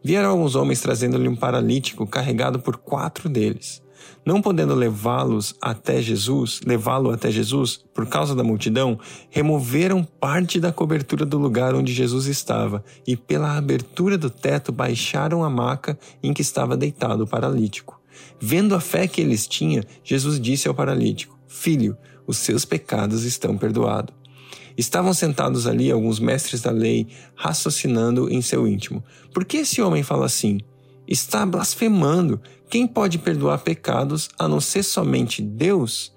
Vieram 0.05 0.31
alguns 0.31 0.55
homens 0.55 0.81
trazendo-lhe 0.81 1.29
um 1.29 1.37
paralítico 1.37 2.07
carregado 2.07 2.61
por 2.61 2.77
quatro 2.77 3.29
deles. 3.29 3.83
Não 4.25 4.43
podendo 4.43 4.75
levá-los 4.75 5.55
até 5.61 6.03
Jesus, 6.03 6.61
levá-lo 6.65 7.11
até 7.11 7.31
Jesus, 7.31 7.83
por 7.95 8.07
causa 8.07 8.35
da 8.35 8.45
multidão, 8.45 8.99
removeram 9.31 10.05
parte 10.05 10.61
da 10.61 10.73
cobertura 10.73 11.25
do 11.25 11.39
lugar 11.39 11.75
onde 11.75 11.93
Jesus 11.93 12.27
estava 12.27 12.85
e 13.07 13.17
pela 13.17 13.57
abertura 13.57 14.19
do 14.19 14.29
teto 14.29 14.71
baixaram 14.71 15.43
a 15.43 15.51
maca 15.51 15.99
em 16.23 16.33
que 16.33 16.43
estava 16.43 16.77
deitado 16.77 17.25
o 17.25 17.27
paralítico. 17.27 17.99
Vendo 18.41 18.75
a 18.75 18.81
fé 18.81 19.07
que 19.09 19.21
eles 19.21 19.47
tinham, 19.47 19.83
Jesus 20.05 20.41
disse 20.41 20.69
ao 20.69 20.75
paralítico: 20.75 21.39
Filho, 21.47 21.97
os 22.27 22.39
seus 22.39 22.65
pecados 22.65 23.25
estão 23.25 23.57
perdoados. 23.57 24.15
Estavam 24.77 25.13
sentados 25.13 25.67
ali 25.67 25.91
alguns 25.91 26.21
mestres 26.21 26.61
da 26.61 26.71
lei, 26.71 27.09
raciocinando 27.35 28.31
em 28.31 28.41
seu 28.41 28.69
íntimo: 28.69 29.03
Por 29.35 29.45
que 29.45 29.59
esse 29.59 29.83
homem 29.83 30.05
fala 30.05 30.27
assim? 30.27 30.61
Está 31.07 31.45
blasfemando. 31.45 32.41
Quem 32.69 32.87
pode 32.87 33.19
perdoar 33.19 33.59
pecados 33.59 34.29
a 34.39 34.47
não 34.47 34.61
ser 34.61 34.83
somente 34.83 35.41
Deus? 35.41 36.13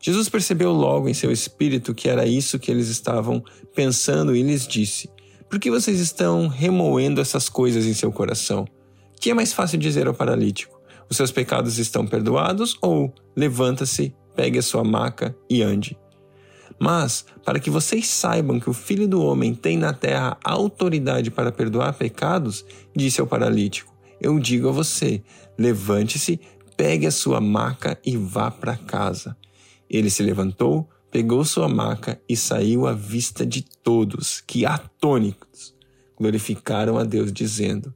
Jesus 0.00 0.28
percebeu 0.28 0.72
logo 0.72 1.08
em 1.08 1.14
seu 1.14 1.30
espírito 1.30 1.94
que 1.94 2.08
era 2.08 2.26
isso 2.26 2.58
que 2.58 2.72
eles 2.72 2.88
estavam 2.88 3.42
pensando 3.72 4.34
e 4.34 4.42
lhes 4.42 4.66
disse: 4.66 5.08
Por 5.48 5.60
que 5.60 5.70
vocês 5.70 6.00
estão 6.00 6.48
remoendo 6.48 7.20
essas 7.20 7.48
coisas 7.48 7.86
em 7.86 7.94
seu 7.94 8.10
coração? 8.10 8.66
Que 9.20 9.30
é 9.30 9.34
mais 9.34 9.52
fácil 9.52 9.78
dizer 9.78 10.08
ao 10.08 10.14
paralítico: 10.14 10.76
Os 11.08 11.16
seus 11.16 11.30
pecados 11.30 11.78
estão 11.78 12.04
perdoados? 12.04 12.76
Ou 12.82 13.14
levanta-se, 13.36 14.12
pegue 14.34 14.58
a 14.58 14.62
sua 14.62 14.82
maca 14.82 15.36
e 15.48 15.62
ande? 15.62 15.96
Mas, 16.80 17.24
para 17.44 17.60
que 17.60 17.70
vocês 17.70 18.08
saibam 18.08 18.58
que 18.58 18.68
o 18.68 18.72
Filho 18.72 19.06
do 19.06 19.22
Homem 19.22 19.54
tem 19.54 19.78
na 19.78 19.92
terra 19.92 20.36
autoridade 20.42 21.30
para 21.30 21.52
perdoar 21.52 21.92
pecados, 21.92 22.64
disse 22.92 23.20
ao 23.20 23.26
paralítico: 23.28 23.91
eu 24.22 24.38
digo 24.38 24.68
a 24.68 24.72
você: 24.72 25.22
levante-se, 25.58 26.40
pegue 26.76 27.06
a 27.06 27.10
sua 27.10 27.40
maca 27.40 27.98
e 28.04 28.16
vá 28.16 28.50
para 28.50 28.76
casa. 28.76 29.36
Ele 29.90 30.08
se 30.08 30.22
levantou, 30.22 30.88
pegou 31.10 31.44
sua 31.44 31.68
maca 31.68 32.20
e 32.28 32.36
saiu 32.36 32.86
à 32.86 32.92
vista 32.92 33.44
de 33.44 33.62
todos, 33.62 34.40
que 34.40 34.64
atônitos 34.64 35.74
glorificaram 36.16 36.96
a 36.96 37.04
Deus, 37.04 37.32
dizendo: 37.32 37.92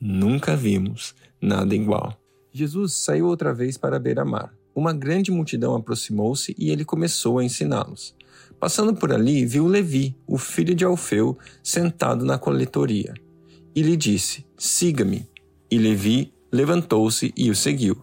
Nunca 0.00 0.56
vimos 0.56 1.14
nada 1.40 1.74
igual. 1.74 2.20
Jesus 2.52 2.94
saiu 2.94 3.26
outra 3.26 3.54
vez 3.54 3.76
para 3.76 3.96
a 3.96 4.00
beira-mar. 4.00 4.52
Uma 4.74 4.92
grande 4.92 5.30
multidão 5.30 5.74
aproximou-se 5.74 6.54
e 6.58 6.70
ele 6.70 6.84
começou 6.84 7.38
a 7.38 7.44
ensiná-los. 7.44 8.14
Passando 8.60 8.94
por 8.94 9.12
ali, 9.12 9.44
viu 9.46 9.66
Levi, 9.66 10.16
o 10.26 10.36
filho 10.36 10.74
de 10.74 10.84
Alfeu, 10.84 11.38
sentado 11.62 12.24
na 12.24 12.38
coletoria. 12.38 13.14
E 13.74 13.82
lhe 13.82 13.96
disse: 13.96 14.44
Siga-me. 14.56 15.28
E 15.70 15.78
Levi 15.78 16.32
levantou-se 16.50 17.32
e 17.36 17.50
o 17.50 17.54
seguiu. 17.54 18.02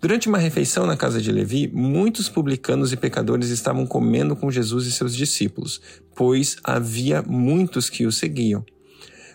Durante 0.00 0.28
uma 0.28 0.38
refeição 0.38 0.86
na 0.86 0.96
casa 0.96 1.20
de 1.20 1.32
Levi, 1.32 1.68
muitos 1.68 2.28
publicanos 2.28 2.92
e 2.92 2.96
pecadores 2.96 3.48
estavam 3.48 3.86
comendo 3.86 4.36
com 4.36 4.50
Jesus 4.50 4.86
e 4.86 4.92
seus 4.92 5.14
discípulos, 5.16 5.80
pois 6.14 6.56
havia 6.62 7.22
muitos 7.22 7.88
que 7.88 8.06
o 8.06 8.12
seguiam. 8.12 8.64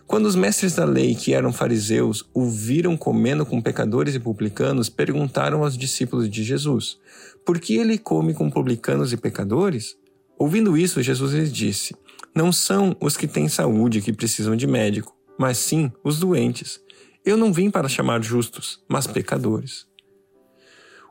Quando 0.06 0.26
os 0.26 0.36
mestres 0.36 0.76
da 0.76 0.84
lei, 0.84 1.16
que 1.16 1.34
eram 1.34 1.54
fariseus, 1.54 2.26
o 2.34 2.50
viram 2.50 2.98
comendo 2.98 3.46
com 3.46 3.62
pecadores 3.62 4.14
e 4.14 4.20
publicanos, 4.20 4.90
perguntaram 4.90 5.64
aos 5.64 5.78
discípulos 5.78 6.30
de 6.30 6.44
Jesus: 6.44 7.00
Por 7.46 7.60
que 7.60 7.78
ele 7.78 7.98
come 7.98 8.34
com 8.34 8.50
publicanos 8.50 9.14
e 9.14 9.18
pecadores? 9.18 9.96
Ouvindo 10.38 10.78
isso, 10.78 11.02
Jesus 11.02 11.34
lhes 11.34 11.52
disse: 11.52 11.96
Não 12.36 12.52
são 12.52 12.94
os 13.00 13.16
que 13.16 13.26
têm 13.26 13.48
saúde 13.48 14.02
que 14.02 14.12
precisam 14.12 14.56
de 14.56 14.68
médico, 14.68 15.16
mas 15.40 15.58
sim 15.58 15.90
os 16.04 16.20
doentes. 16.20 16.82
Eu 17.24 17.38
não 17.38 17.54
vim 17.54 17.70
para 17.70 17.88
chamar 17.88 18.24
justos, 18.24 18.84
mas 18.90 19.06
pecadores. 19.06 19.86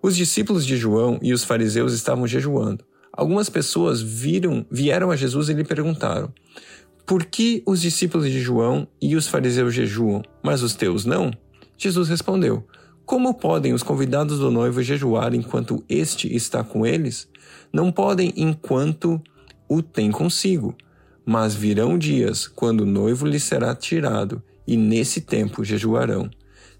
Os 0.03 0.17
discípulos 0.17 0.67
de 0.67 0.77
João 0.77 1.21
e 1.23 1.33
os 1.33 1.45
fariseus 1.45 1.93
estavam 1.93 2.27
jejuando. 2.27 2.85
Algumas 3.13 3.49
pessoas 3.49 4.03
viram, 4.03 4.67
vieram 4.69 5.13
a 5.13 5.17
Jesus 5.17 5.49
e 5.49 5.53
lhe 5.53 5.63
perguntaram: 5.63 6.33
Por 7.07 7.25
que 7.25 7.63
os 7.65 7.81
discípulos 7.81 8.27
de 8.27 8.41
João 8.41 8.89
e 9.01 9.15
os 9.15 9.29
fariseus 9.29 9.73
jejuam, 9.73 10.23
mas 10.43 10.65
os 10.65 10.75
teus 10.75 11.05
não? 11.05 11.31
Jesus 11.79 12.09
respondeu: 12.09 12.67
Como 13.07 13.33
podem 13.35 13.73
os 13.73 13.85
convidados 13.85 14.41
do 14.41 14.51
noivo 14.51 14.83
jejuar 14.83 15.33
enquanto 15.33 15.85
este 15.89 16.35
está 16.35 16.65
com 16.65 16.85
eles? 16.85 17.29
Não 17.73 17.93
podem 17.93 18.33
enquanto 18.37 19.23
o 19.69 19.81
tem 19.81 20.11
consigo. 20.11 20.75
Mas 21.25 21.55
virão 21.55 21.97
dias 21.97 22.49
quando 22.49 22.81
o 22.81 22.87
noivo 22.87 23.27
lhe 23.27 23.39
será 23.39 23.77
tirado, 23.77 24.43
e 24.71 24.77
nesse 24.77 25.21
tempo 25.21 25.65
jejuarão. 25.65 26.31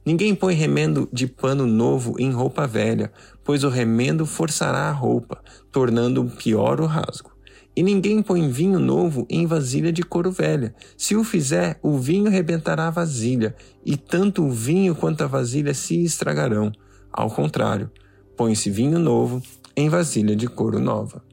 Ninguém 0.07 0.33
põe 0.33 0.55
remendo 0.55 1.09
de 1.13 1.27
pano 1.27 1.67
novo 1.67 2.15
em 2.21 2.31
roupa 2.31 2.65
velha, 2.65 3.11
pois 3.43 3.65
o 3.65 3.69
remendo 3.69 4.25
forçará 4.25 4.83
a 4.83 4.93
roupa, 4.93 5.43
tornando 5.73 6.25
pior 6.25 6.81
o 6.81 6.87
rasgo. 6.87 7.33
E 7.75 7.83
ninguém 7.83 8.23
põe 8.23 8.49
vinho 8.49 8.79
novo 8.79 9.27
em 9.29 9.45
vasilha 9.45 9.93
de 9.93 10.05
couro 10.05 10.31
velha. 10.31 10.73
Se 10.97 11.17
o 11.17 11.25
fizer, 11.25 11.81
o 11.83 11.99
vinho 11.99 12.31
rebentará 12.31 12.87
a 12.87 12.93
vasilha, 12.93 13.57
e 13.85 13.97
tanto 13.97 14.45
o 14.45 14.53
vinho 14.53 14.95
quanto 14.95 15.25
a 15.25 15.27
vasilha 15.27 15.75
se 15.75 16.01
estragarão. 16.05 16.71
Ao 17.13 17.29
contrário, 17.29 17.91
põe-se 18.37 18.71
vinho 18.71 19.01
novo 19.01 19.43
em 19.77 19.89
vasilha 19.89 20.37
de 20.37 20.47
couro 20.47 20.79
nova. 20.79 21.25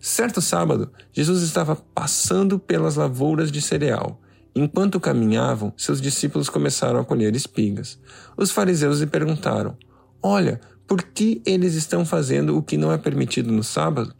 Certo 0.00 0.40
sábado, 0.40 0.90
Jesus 1.12 1.42
estava 1.42 1.76
passando 1.76 2.58
pelas 2.58 2.96
lavouras 2.96 3.52
de 3.52 3.62
cereal 3.62 4.20
Enquanto 4.60 4.98
caminhavam, 4.98 5.72
seus 5.76 6.00
discípulos 6.00 6.48
começaram 6.48 6.98
a 6.98 7.04
colher 7.04 7.36
espigas. 7.36 7.96
Os 8.36 8.50
fariseus 8.50 8.98
lhe 8.98 9.06
perguntaram: 9.06 9.76
Olha, 10.20 10.60
por 10.84 11.00
que 11.00 11.40
eles 11.46 11.74
estão 11.74 12.04
fazendo 12.04 12.56
o 12.56 12.62
que 12.62 12.76
não 12.76 12.90
é 12.90 12.98
permitido 12.98 13.52
no 13.52 13.62
sábado? 13.62 14.12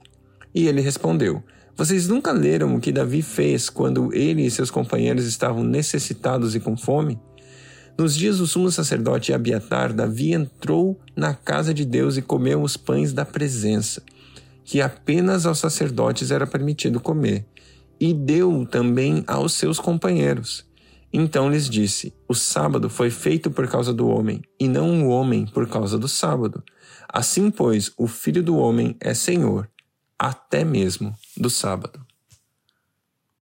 E 0.54 0.68
ele 0.68 0.80
respondeu: 0.80 1.42
Vocês 1.76 2.06
nunca 2.06 2.30
leram 2.30 2.76
o 2.76 2.80
que 2.80 2.92
Davi 2.92 3.20
fez 3.20 3.68
quando 3.68 4.14
ele 4.14 4.46
e 4.46 4.50
seus 4.50 4.70
companheiros 4.70 5.26
estavam 5.26 5.64
necessitados 5.64 6.54
e 6.54 6.60
com 6.60 6.76
fome? 6.76 7.18
Nos 7.98 8.14
dias 8.14 8.38
do 8.38 8.46
sumo 8.46 8.70
sacerdote 8.70 9.32
Abiatar, 9.32 9.92
Davi 9.92 10.34
entrou 10.34 11.00
na 11.16 11.34
casa 11.34 11.74
de 11.74 11.84
Deus 11.84 12.16
e 12.16 12.22
comeu 12.22 12.62
os 12.62 12.76
pães 12.76 13.12
da 13.12 13.24
presença, 13.24 14.04
que 14.64 14.80
apenas 14.80 15.46
aos 15.46 15.58
sacerdotes 15.58 16.30
era 16.30 16.46
permitido 16.46 17.00
comer 17.00 17.44
e 18.00 18.12
deu 18.12 18.66
também 18.66 19.24
aos 19.26 19.54
seus 19.54 19.78
companheiros. 19.78 20.66
Então 21.12 21.50
lhes 21.50 21.68
disse: 21.68 22.14
O 22.28 22.34
sábado 22.34 22.90
foi 22.90 23.10
feito 23.10 23.50
por 23.50 23.68
causa 23.68 23.92
do 23.92 24.08
homem, 24.08 24.42
e 24.60 24.68
não 24.68 25.04
o 25.04 25.08
homem 25.08 25.46
por 25.46 25.68
causa 25.68 25.98
do 25.98 26.08
sábado. 26.08 26.62
Assim, 27.08 27.50
pois, 27.50 27.90
o 27.96 28.06
filho 28.06 28.42
do 28.42 28.56
homem 28.56 28.96
é 29.00 29.14
senhor, 29.14 29.68
até 30.18 30.64
mesmo 30.64 31.14
do 31.36 31.48
sábado. 31.48 32.07